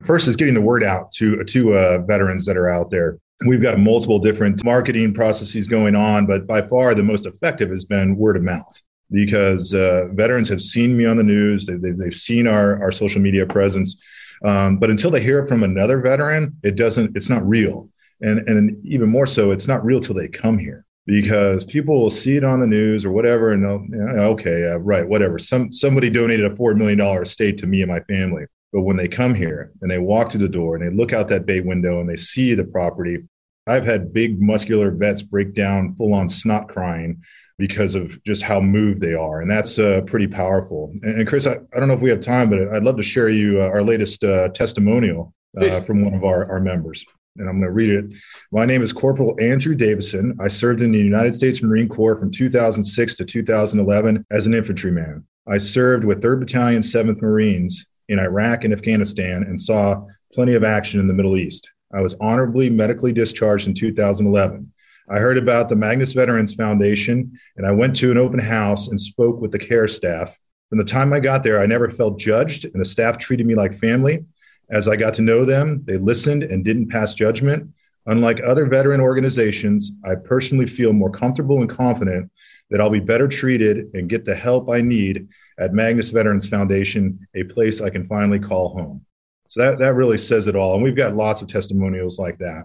First 0.02 0.28
is 0.28 0.36
getting 0.36 0.54
the 0.54 0.60
word 0.60 0.84
out 0.84 1.10
to 1.12 1.42
to 1.44 1.74
uh, 1.74 1.98
veterans 2.06 2.44
that 2.46 2.56
are 2.56 2.68
out 2.68 2.90
there. 2.90 3.18
We've 3.46 3.62
got 3.62 3.78
multiple 3.78 4.18
different 4.18 4.64
marketing 4.64 5.14
processes 5.14 5.66
going 5.66 5.94
on, 5.94 6.26
but 6.26 6.46
by 6.46 6.62
far 6.62 6.94
the 6.94 7.02
most 7.02 7.26
effective 7.26 7.70
has 7.70 7.84
been 7.84 8.16
word 8.16 8.36
of 8.36 8.42
mouth 8.42 8.80
because 9.10 9.74
uh, 9.74 10.08
veterans 10.12 10.48
have 10.48 10.62
seen 10.62 10.96
me 10.96 11.04
on 11.04 11.16
the 11.16 11.22
news. 11.22 11.66
They've, 11.66 11.80
they've, 11.80 11.96
they've 11.96 12.14
seen 12.14 12.46
our, 12.46 12.80
our 12.82 12.92
social 12.92 13.20
media 13.20 13.46
presence. 13.46 14.00
Um, 14.44 14.78
but 14.78 14.90
until 14.90 15.10
they 15.10 15.22
hear 15.22 15.40
it 15.40 15.48
from 15.48 15.62
another 15.62 16.00
veteran, 16.00 16.56
it 16.62 16.76
doesn't, 16.76 17.16
it's 17.16 17.30
not 17.30 17.46
real. 17.46 17.88
And, 18.20 18.40
and 18.48 18.84
even 18.84 19.08
more 19.08 19.26
so, 19.26 19.50
it's 19.50 19.68
not 19.68 19.84
real 19.84 20.00
till 20.00 20.14
they 20.14 20.28
come 20.28 20.58
here 20.58 20.83
because 21.06 21.64
people 21.64 22.00
will 22.00 22.10
see 22.10 22.36
it 22.36 22.44
on 22.44 22.60
the 22.60 22.66
news 22.66 23.04
or 23.04 23.10
whatever 23.10 23.52
and 23.52 23.62
they'll 23.62 23.84
yeah, 23.90 24.22
okay 24.22 24.70
uh, 24.70 24.78
right 24.78 25.06
whatever. 25.06 25.38
Some 25.38 25.70
somebody 25.70 26.10
donated 26.10 26.50
a 26.50 26.54
$4 26.54 26.76
million 26.76 27.00
estate 27.00 27.58
to 27.58 27.66
me 27.66 27.82
and 27.82 27.90
my 27.90 28.00
family. 28.00 28.44
But 28.72 28.82
when 28.82 28.96
they 28.96 29.08
come 29.08 29.34
here 29.34 29.70
and 29.82 29.90
they 29.90 29.98
walk 29.98 30.30
through 30.30 30.40
the 30.40 30.48
door 30.48 30.76
and 30.76 30.84
they 30.84 30.94
look 30.94 31.12
out 31.12 31.28
that 31.28 31.46
bay 31.46 31.60
window 31.60 32.00
and 32.00 32.08
they 32.08 32.16
see 32.16 32.54
the 32.54 32.64
property 32.64 33.18
i've 33.66 33.84
had 33.84 34.12
big 34.12 34.40
muscular 34.42 34.90
vets 34.90 35.22
break 35.22 35.54
down 35.54 35.92
full 35.92 36.12
on 36.12 36.28
snot 36.28 36.68
crying 36.68 37.20
because 37.56 37.94
of 37.94 38.22
just 38.24 38.42
how 38.42 38.60
moved 38.60 39.00
they 39.00 39.14
are. 39.14 39.40
And 39.40 39.48
that's 39.48 39.78
uh, 39.78 40.00
pretty 40.06 40.26
powerful. 40.26 40.92
And, 41.02 41.20
and 41.20 41.28
chris 41.28 41.46
I, 41.46 41.54
I, 41.74 41.78
don't 41.78 41.88
know 41.88 41.94
if 41.94 42.00
we 42.00 42.10
have 42.10 42.20
time 42.20 42.50
but 42.50 42.68
i'd 42.74 42.82
love 42.82 42.96
to 42.96 43.02
share 43.02 43.28
you 43.28 43.60
uh, 43.60 43.66
our 43.66 43.82
latest 43.82 44.24
uh, 44.24 44.48
testimonial 44.48 45.32
uh, 45.60 45.80
from 45.82 46.04
one 46.04 46.14
of 46.14 46.24
our, 46.24 46.50
our 46.50 46.60
members 46.60 47.04
and 47.36 47.48
I'm 47.48 47.58
going 47.58 47.68
to 47.68 47.72
read 47.72 47.90
it. 47.90 48.14
My 48.52 48.64
name 48.64 48.82
is 48.82 48.92
Corporal 48.92 49.36
Andrew 49.40 49.74
Davison. 49.74 50.36
I 50.40 50.48
served 50.48 50.80
in 50.80 50.92
the 50.92 50.98
United 50.98 51.34
States 51.34 51.62
Marine 51.62 51.88
Corps 51.88 52.16
from 52.16 52.30
2006 52.30 53.16
to 53.16 53.24
2011 53.24 54.24
as 54.30 54.46
an 54.46 54.54
infantryman. 54.54 55.26
I 55.48 55.58
served 55.58 56.04
with 56.04 56.22
3rd 56.22 56.40
Battalion, 56.40 56.80
7th 56.80 57.20
Marines 57.20 57.86
in 58.08 58.18
Iraq 58.18 58.64
and 58.64 58.72
Afghanistan 58.72 59.42
and 59.42 59.58
saw 59.58 60.06
plenty 60.32 60.54
of 60.54 60.64
action 60.64 61.00
in 61.00 61.08
the 61.08 61.14
Middle 61.14 61.36
East. 61.36 61.70
I 61.92 62.00
was 62.00 62.14
honorably 62.20 62.70
medically 62.70 63.12
discharged 63.12 63.66
in 63.66 63.74
2011. 63.74 64.72
I 65.10 65.18
heard 65.18 65.36
about 65.36 65.68
the 65.68 65.76
Magnus 65.76 66.12
Veterans 66.12 66.54
Foundation 66.54 67.38
and 67.56 67.66
I 67.66 67.72
went 67.72 67.96
to 67.96 68.10
an 68.10 68.18
open 68.18 68.38
house 68.38 68.88
and 68.88 69.00
spoke 69.00 69.40
with 69.40 69.50
the 69.50 69.58
care 69.58 69.88
staff. 69.88 70.38
From 70.70 70.78
the 70.78 70.84
time 70.84 71.12
I 71.12 71.20
got 71.20 71.42
there, 71.42 71.60
I 71.60 71.66
never 71.66 71.90
felt 71.90 72.18
judged, 72.18 72.64
and 72.64 72.80
the 72.80 72.84
staff 72.84 73.18
treated 73.18 73.46
me 73.46 73.54
like 73.54 73.74
family. 73.74 74.24
As 74.70 74.88
I 74.88 74.96
got 74.96 75.14
to 75.14 75.22
know 75.22 75.44
them, 75.44 75.82
they 75.84 75.96
listened 75.96 76.42
and 76.42 76.64
didn't 76.64 76.90
pass 76.90 77.14
judgment. 77.14 77.70
Unlike 78.06 78.42
other 78.42 78.66
veteran 78.66 79.00
organizations, 79.00 79.92
I 80.04 80.14
personally 80.14 80.66
feel 80.66 80.92
more 80.92 81.10
comfortable 81.10 81.60
and 81.60 81.70
confident 81.70 82.30
that 82.70 82.80
I'll 82.80 82.90
be 82.90 83.00
better 83.00 83.28
treated 83.28 83.94
and 83.94 84.08
get 84.08 84.24
the 84.24 84.34
help 84.34 84.68
I 84.70 84.80
need 84.80 85.28
at 85.58 85.72
Magnus 85.72 86.10
Veterans 86.10 86.48
Foundation, 86.48 87.26
a 87.34 87.44
place 87.44 87.80
I 87.80 87.90
can 87.90 88.04
finally 88.04 88.38
call 88.38 88.70
home. 88.70 89.04
So 89.46 89.62
that, 89.62 89.78
that 89.78 89.94
really 89.94 90.18
says 90.18 90.46
it 90.46 90.56
all. 90.56 90.74
And 90.74 90.82
we've 90.82 90.96
got 90.96 91.14
lots 91.14 91.42
of 91.42 91.48
testimonials 91.48 92.18
like 92.18 92.38
that. 92.38 92.64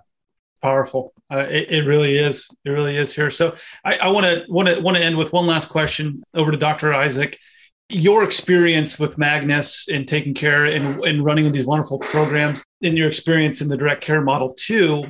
Powerful. 0.61 1.13
Uh, 1.31 1.45
it, 1.49 1.71
it, 1.71 1.85
really 1.85 2.17
is. 2.17 2.49
It 2.65 2.71
really 2.71 2.97
is 2.97 3.13
here. 3.13 3.31
So 3.31 3.55
I 3.85 4.09
want 4.09 4.25
to 4.25 4.45
want 4.49 4.67
to 4.67 4.81
want 4.81 4.97
to 4.97 5.03
end 5.03 5.15
with 5.15 5.31
one 5.31 5.47
last 5.47 5.69
question 5.69 6.21
over 6.33 6.51
to 6.51 6.57
Dr. 6.57 6.93
Isaac 6.93 7.37
your 7.89 8.23
experience 8.23 8.99
with 8.99 9.17
Magnus 9.17 9.87
and 9.87 10.07
taking 10.07 10.33
care 10.33 10.65
and, 10.65 11.03
and 11.03 11.25
running 11.25 11.51
these 11.51 11.65
wonderful 11.65 11.99
programs, 11.99 12.63
and 12.83 12.97
your 12.97 13.07
experience 13.07 13.61
in 13.61 13.67
the 13.67 13.77
direct 13.77 14.03
care 14.03 14.21
model 14.21 14.53
too, 14.53 15.03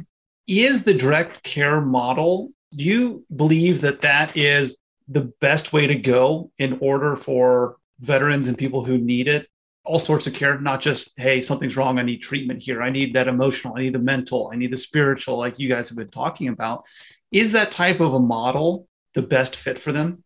is 0.47 0.83
the 0.83 0.93
direct 0.93 1.43
care 1.43 1.81
model, 1.81 2.49
do 2.75 2.83
you 2.85 3.25
believe 3.35 3.81
that 3.81 4.01
that 4.01 4.35
is 4.37 4.77
the 5.07 5.31
best 5.41 5.73
way 5.73 5.87
to 5.87 5.95
go 5.95 6.51
in 6.57 6.77
order 6.81 7.15
for 7.15 7.77
veterans 7.99 8.47
and 8.47 8.57
people 8.57 8.85
who 8.85 8.97
need 8.97 9.27
it? 9.27 9.47
All 9.83 9.99
sorts 9.99 10.27
of 10.27 10.33
care, 10.33 10.59
not 10.59 10.81
just, 10.81 11.13
hey, 11.19 11.41
something's 11.41 11.75
wrong. 11.75 11.99
I 11.99 12.03
need 12.03 12.19
treatment 12.19 12.61
here. 12.61 12.81
I 12.81 12.91
need 12.91 13.13
that 13.15 13.27
emotional. 13.27 13.75
I 13.75 13.81
need 13.81 13.93
the 13.93 13.99
mental. 13.99 14.49
I 14.53 14.55
need 14.55 14.71
the 14.71 14.77
spiritual, 14.77 15.37
like 15.37 15.59
you 15.59 15.67
guys 15.67 15.89
have 15.89 15.97
been 15.97 16.11
talking 16.11 16.47
about. 16.47 16.83
Is 17.31 17.51
that 17.51 17.71
type 17.71 17.99
of 17.99 18.13
a 18.13 18.19
model 18.19 18.87
the 19.15 19.21
best 19.21 19.55
fit 19.55 19.79
for 19.79 19.91
them? 19.91 20.23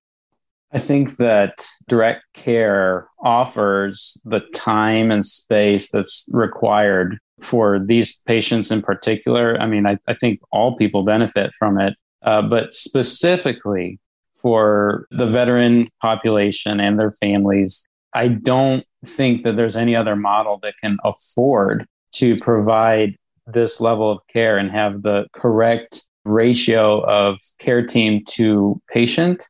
I 0.73 0.79
think 0.79 1.17
that 1.17 1.65
direct 1.87 2.23
care 2.33 3.07
offers 3.23 4.17
the 4.25 4.39
time 4.55 5.11
and 5.11 5.23
space 5.23 5.91
that's 5.91 6.25
required 6.31 7.19
for 7.41 7.79
these 7.79 8.19
patients 8.25 8.71
in 8.71 8.81
particular. 8.81 9.59
I 9.61 9.67
mean, 9.67 9.85
I, 9.85 9.99
I 10.07 10.15
think 10.15 10.39
all 10.51 10.75
people 10.75 11.03
benefit 11.03 11.51
from 11.57 11.79
it, 11.79 11.95
uh, 12.23 12.41
but 12.41 12.73
specifically 12.73 13.99
for 14.41 15.07
the 15.11 15.27
veteran 15.27 15.89
population 16.01 16.79
and 16.79 16.99
their 16.99 17.11
families, 17.11 17.87
I 18.13 18.29
don't 18.29 18.85
think 19.05 19.43
that 19.43 19.55
there's 19.55 19.75
any 19.75 19.95
other 19.95 20.15
model 20.15 20.59
that 20.63 20.75
can 20.81 20.97
afford 21.03 21.85
to 22.15 22.35
provide 22.37 23.15
this 23.45 23.79
level 23.79 24.11
of 24.11 24.19
care 24.27 24.57
and 24.57 24.71
have 24.71 25.03
the 25.03 25.25
correct 25.33 26.09
ratio 26.25 27.01
of 27.05 27.37
care 27.59 27.85
team 27.85 28.23
to 28.29 28.81
patient. 28.91 29.43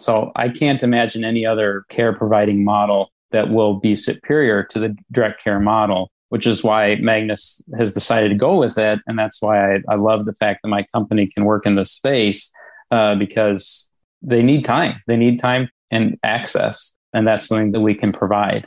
So 0.00 0.32
I 0.34 0.48
can't 0.48 0.82
imagine 0.82 1.24
any 1.24 1.44
other 1.44 1.84
care 1.88 2.12
providing 2.12 2.64
model 2.64 3.12
that 3.32 3.50
will 3.50 3.74
be 3.74 3.94
superior 3.94 4.64
to 4.64 4.78
the 4.78 4.96
direct 5.12 5.44
care 5.44 5.60
model, 5.60 6.10
which 6.30 6.46
is 6.46 6.64
why 6.64 6.96
Magnus 6.96 7.62
has 7.76 7.92
decided 7.92 8.30
to 8.30 8.34
go 8.34 8.56
with 8.56 8.78
it. 8.78 9.00
And 9.06 9.18
that's 9.18 9.42
why 9.42 9.74
I, 9.74 9.80
I 9.88 9.94
love 9.96 10.24
the 10.24 10.32
fact 10.32 10.60
that 10.62 10.68
my 10.68 10.84
company 10.92 11.26
can 11.26 11.44
work 11.44 11.66
in 11.66 11.76
this 11.76 11.92
space 11.92 12.52
uh, 12.90 13.14
because 13.14 13.90
they 14.22 14.42
need 14.42 14.64
time. 14.64 14.98
They 15.06 15.16
need 15.16 15.38
time 15.38 15.68
and 15.90 16.18
access. 16.22 16.96
And 17.12 17.26
that's 17.26 17.46
something 17.46 17.72
that 17.72 17.80
we 17.80 17.94
can 17.94 18.12
provide. 18.12 18.66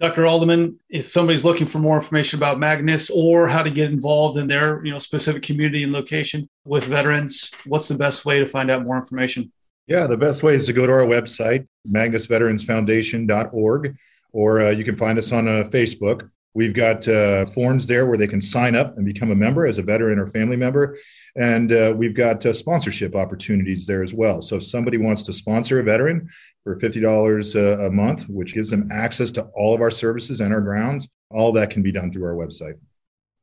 Dr. 0.00 0.26
Alderman, 0.26 0.78
if 0.88 1.08
somebody's 1.08 1.44
looking 1.44 1.66
for 1.66 1.78
more 1.78 1.96
information 1.96 2.38
about 2.38 2.60
Magnus 2.60 3.10
or 3.10 3.48
how 3.48 3.64
to 3.64 3.70
get 3.70 3.90
involved 3.90 4.38
in 4.38 4.46
their 4.46 4.84
you 4.84 4.92
know, 4.92 4.98
specific 5.00 5.42
community 5.42 5.82
and 5.82 5.92
location 5.92 6.48
with 6.64 6.84
veterans, 6.84 7.50
what's 7.66 7.88
the 7.88 7.96
best 7.96 8.24
way 8.24 8.38
to 8.38 8.46
find 8.46 8.70
out 8.70 8.84
more 8.84 8.96
information? 8.96 9.50
Yeah, 9.88 10.06
the 10.06 10.16
best 10.18 10.42
way 10.42 10.54
is 10.54 10.66
to 10.66 10.74
go 10.74 10.86
to 10.86 10.92
our 10.92 11.06
website, 11.06 11.66
magnusveteransfoundation.org, 11.94 13.96
or 14.32 14.60
uh, 14.60 14.70
you 14.70 14.84
can 14.84 14.96
find 14.96 15.16
us 15.16 15.32
on 15.32 15.48
uh, 15.48 15.64
Facebook. 15.70 16.28
We've 16.52 16.74
got 16.74 17.08
uh, 17.08 17.46
forms 17.46 17.86
there 17.86 18.06
where 18.06 18.18
they 18.18 18.26
can 18.26 18.42
sign 18.42 18.76
up 18.76 18.98
and 18.98 19.06
become 19.06 19.30
a 19.30 19.34
member 19.34 19.66
as 19.66 19.78
a 19.78 19.82
veteran 19.82 20.18
or 20.18 20.26
family 20.26 20.56
member. 20.56 20.98
And 21.36 21.72
uh, 21.72 21.94
we've 21.96 22.14
got 22.14 22.44
uh, 22.44 22.52
sponsorship 22.52 23.16
opportunities 23.16 23.86
there 23.86 24.02
as 24.02 24.12
well. 24.12 24.42
So 24.42 24.56
if 24.56 24.64
somebody 24.64 24.98
wants 24.98 25.22
to 25.22 25.32
sponsor 25.32 25.80
a 25.80 25.82
veteran 25.82 26.28
for 26.64 26.76
$50 26.76 27.54
a, 27.54 27.86
a 27.86 27.90
month, 27.90 28.28
which 28.28 28.52
gives 28.52 28.68
them 28.68 28.90
access 28.92 29.32
to 29.32 29.44
all 29.54 29.74
of 29.74 29.80
our 29.80 29.90
services 29.90 30.40
and 30.40 30.52
our 30.52 30.60
grounds, 30.60 31.08
all 31.30 31.50
that 31.52 31.70
can 31.70 31.82
be 31.82 31.92
done 31.92 32.12
through 32.12 32.26
our 32.26 32.34
website. 32.34 32.74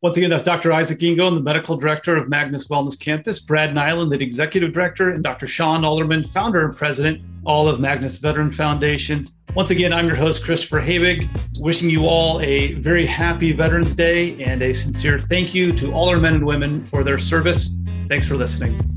Once 0.05 0.17
again, 0.17 0.29
that's 0.29 0.43
Dr. 0.43 0.71
Isaac 0.71 0.99
Engholm, 0.99 1.33
the 1.33 1.41
medical 1.41 1.75
director 1.75 2.15
of 2.15 2.29
Magnus 2.29 2.67
Wellness 2.67 2.99
Campus, 2.99 3.39
Brad 3.39 3.73
Nylin, 3.73 4.11
the 4.11 4.23
executive 4.23 4.71
director, 4.71 5.09
and 5.09 5.23
Dr. 5.23 5.47
Shawn 5.47 5.83
Alderman, 5.83 6.27
founder 6.27 6.63
and 6.63 6.77
president, 6.77 7.23
all 7.43 7.67
of 7.67 7.79
Magnus 7.79 8.17
Veteran 8.17 8.51
Foundations. 8.51 9.35
Once 9.55 9.71
again, 9.71 9.91
I'm 9.91 10.05
your 10.05 10.15
host, 10.15 10.43
Christopher 10.43 10.79
Habig, 10.79 11.27
wishing 11.59 11.89
you 11.89 12.05
all 12.05 12.39
a 12.41 12.75
very 12.75 13.07
happy 13.07 13.51
Veterans 13.51 13.95
Day 13.95 14.39
and 14.43 14.61
a 14.61 14.73
sincere 14.73 15.19
thank 15.19 15.55
you 15.55 15.71
to 15.71 15.91
all 15.91 16.07
our 16.07 16.17
men 16.17 16.35
and 16.35 16.45
women 16.45 16.83
for 16.83 17.03
their 17.03 17.17
service. 17.17 17.75
Thanks 18.07 18.27
for 18.27 18.35
listening. 18.35 18.94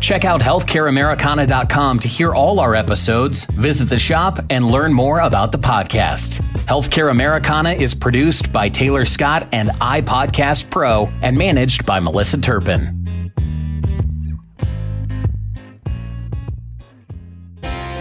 Check 0.00 0.24
out 0.24 0.40
healthcareamericana.com 0.40 1.98
to 2.00 2.08
hear 2.08 2.34
all 2.34 2.58
our 2.58 2.74
episodes, 2.74 3.44
visit 3.44 3.88
the 3.88 3.98
shop, 3.98 4.38
and 4.50 4.70
learn 4.70 4.92
more 4.92 5.20
about 5.20 5.52
the 5.52 5.58
podcast. 5.58 6.40
Healthcare 6.66 7.10
Americana 7.10 7.70
is 7.70 7.94
produced 7.94 8.52
by 8.52 8.68
Taylor 8.68 9.04
Scott 9.04 9.48
and 9.52 9.70
iPodcast 9.80 10.70
Pro 10.70 11.06
and 11.22 11.36
managed 11.36 11.86
by 11.86 12.00
Melissa 12.00 12.40
Turpin. 12.40 12.99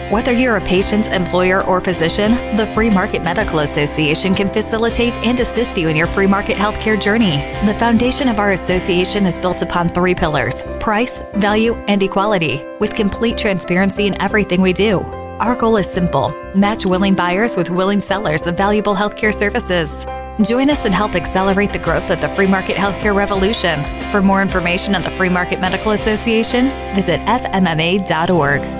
Whether 0.09 0.31
you're 0.31 0.57
a 0.57 0.61
patient, 0.61 1.07
employer, 1.09 1.63
or 1.65 1.79
physician, 1.79 2.55
the 2.55 2.65
Free 2.65 2.89
Market 2.89 3.21
Medical 3.21 3.59
Association 3.59 4.33
can 4.33 4.49
facilitate 4.49 5.15
and 5.19 5.39
assist 5.39 5.77
you 5.77 5.87
in 5.87 5.95
your 5.95 6.07
free 6.07 6.25
market 6.25 6.57
healthcare 6.57 6.99
journey. 6.99 7.37
The 7.67 7.75
foundation 7.75 8.27
of 8.27 8.39
our 8.39 8.53
association 8.53 9.27
is 9.27 9.37
built 9.37 9.61
upon 9.61 9.89
three 9.89 10.15
pillars 10.15 10.63
price, 10.79 11.21
value, 11.35 11.75
and 11.87 12.01
equality, 12.01 12.59
with 12.79 12.95
complete 12.95 13.37
transparency 13.37 14.07
in 14.07 14.19
everything 14.19 14.61
we 14.61 14.73
do. 14.73 15.01
Our 15.39 15.55
goal 15.55 15.77
is 15.77 15.87
simple 15.87 16.35
match 16.55 16.87
willing 16.87 17.13
buyers 17.13 17.55
with 17.55 17.69
willing 17.69 18.01
sellers 18.01 18.47
of 18.47 18.57
valuable 18.57 18.95
healthcare 18.95 19.33
services. 19.33 20.07
Join 20.41 20.71
us 20.71 20.85
and 20.85 20.93
help 20.93 21.13
accelerate 21.13 21.71
the 21.71 21.77
growth 21.77 22.09
of 22.09 22.19
the 22.19 22.29
free 22.29 22.47
market 22.47 22.77
healthcare 22.77 23.13
revolution. 23.13 23.83
For 24.09 24.23
more 24.23 24.41
information 24.41 24.95
on 24.95 25.03
the 25.03 25.11
Free 25.11 25.29
Market 25.29 25.61
Medical 25.61 25.91
Association, 25.91 26.69
visit 26.95 27.19
fmma.org. 27.27 28.78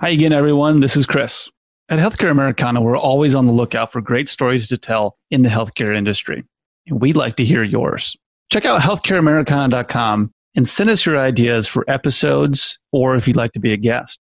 Hi 0.00 0.10
again, 0.10 0.34
everyone. 0.34 0.80
This 0.80 0.94
is 0.94 1.06
Chris. 1.06 1.50
At 1.88 1.98
Healthcare 1.98 2.30
Americana, 2.30 2.82
we're 2.82 2.98
always 2.98 3.34
on 3.34 3.46
the 3.46 3.52
lookout 3.52 3.92
for 3.92 4.02
great 4.02 4.28
stories 4.28 4.68
to 4.68 4.76
tell 4.76 5.16
in 5.30 5.40
the 5.40 5.48
healthcare 5.48 5.96
industry. 5.96 6.44
And 6.86 7.00
we'd 7.00 7.16
like 7.16 7.36
to 7.36 7.46
hear 7.46 7.62
yours. 7.62 8.14
Check 8.52 8.66
out 8.66 8.82
healthcareamericana.com 8.82 10.30
and 10.54 10.68
send 10.68 10.90
us 10.90 11.06
your 11.06 11.16
ideas 11.16 11.66
for 11.66 11.82
episodes 11.88 12.78
or 12.92 13.16
if 13.16 13.26
you'd 13.26 13.38
like 13.38 13.52
to 13.52 13.58
be 13.58 13.72
a 13.72 13.78
guest. 13.78 14.18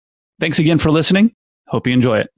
Thanks 0.40 0.58
again 0.58 0.78
for 0.78 0.90
listening. 0.90 1.34
Hope 1.66 1.86
you 1.86 1.92
enjoy 1.92 2.20
it. 2.20 2.30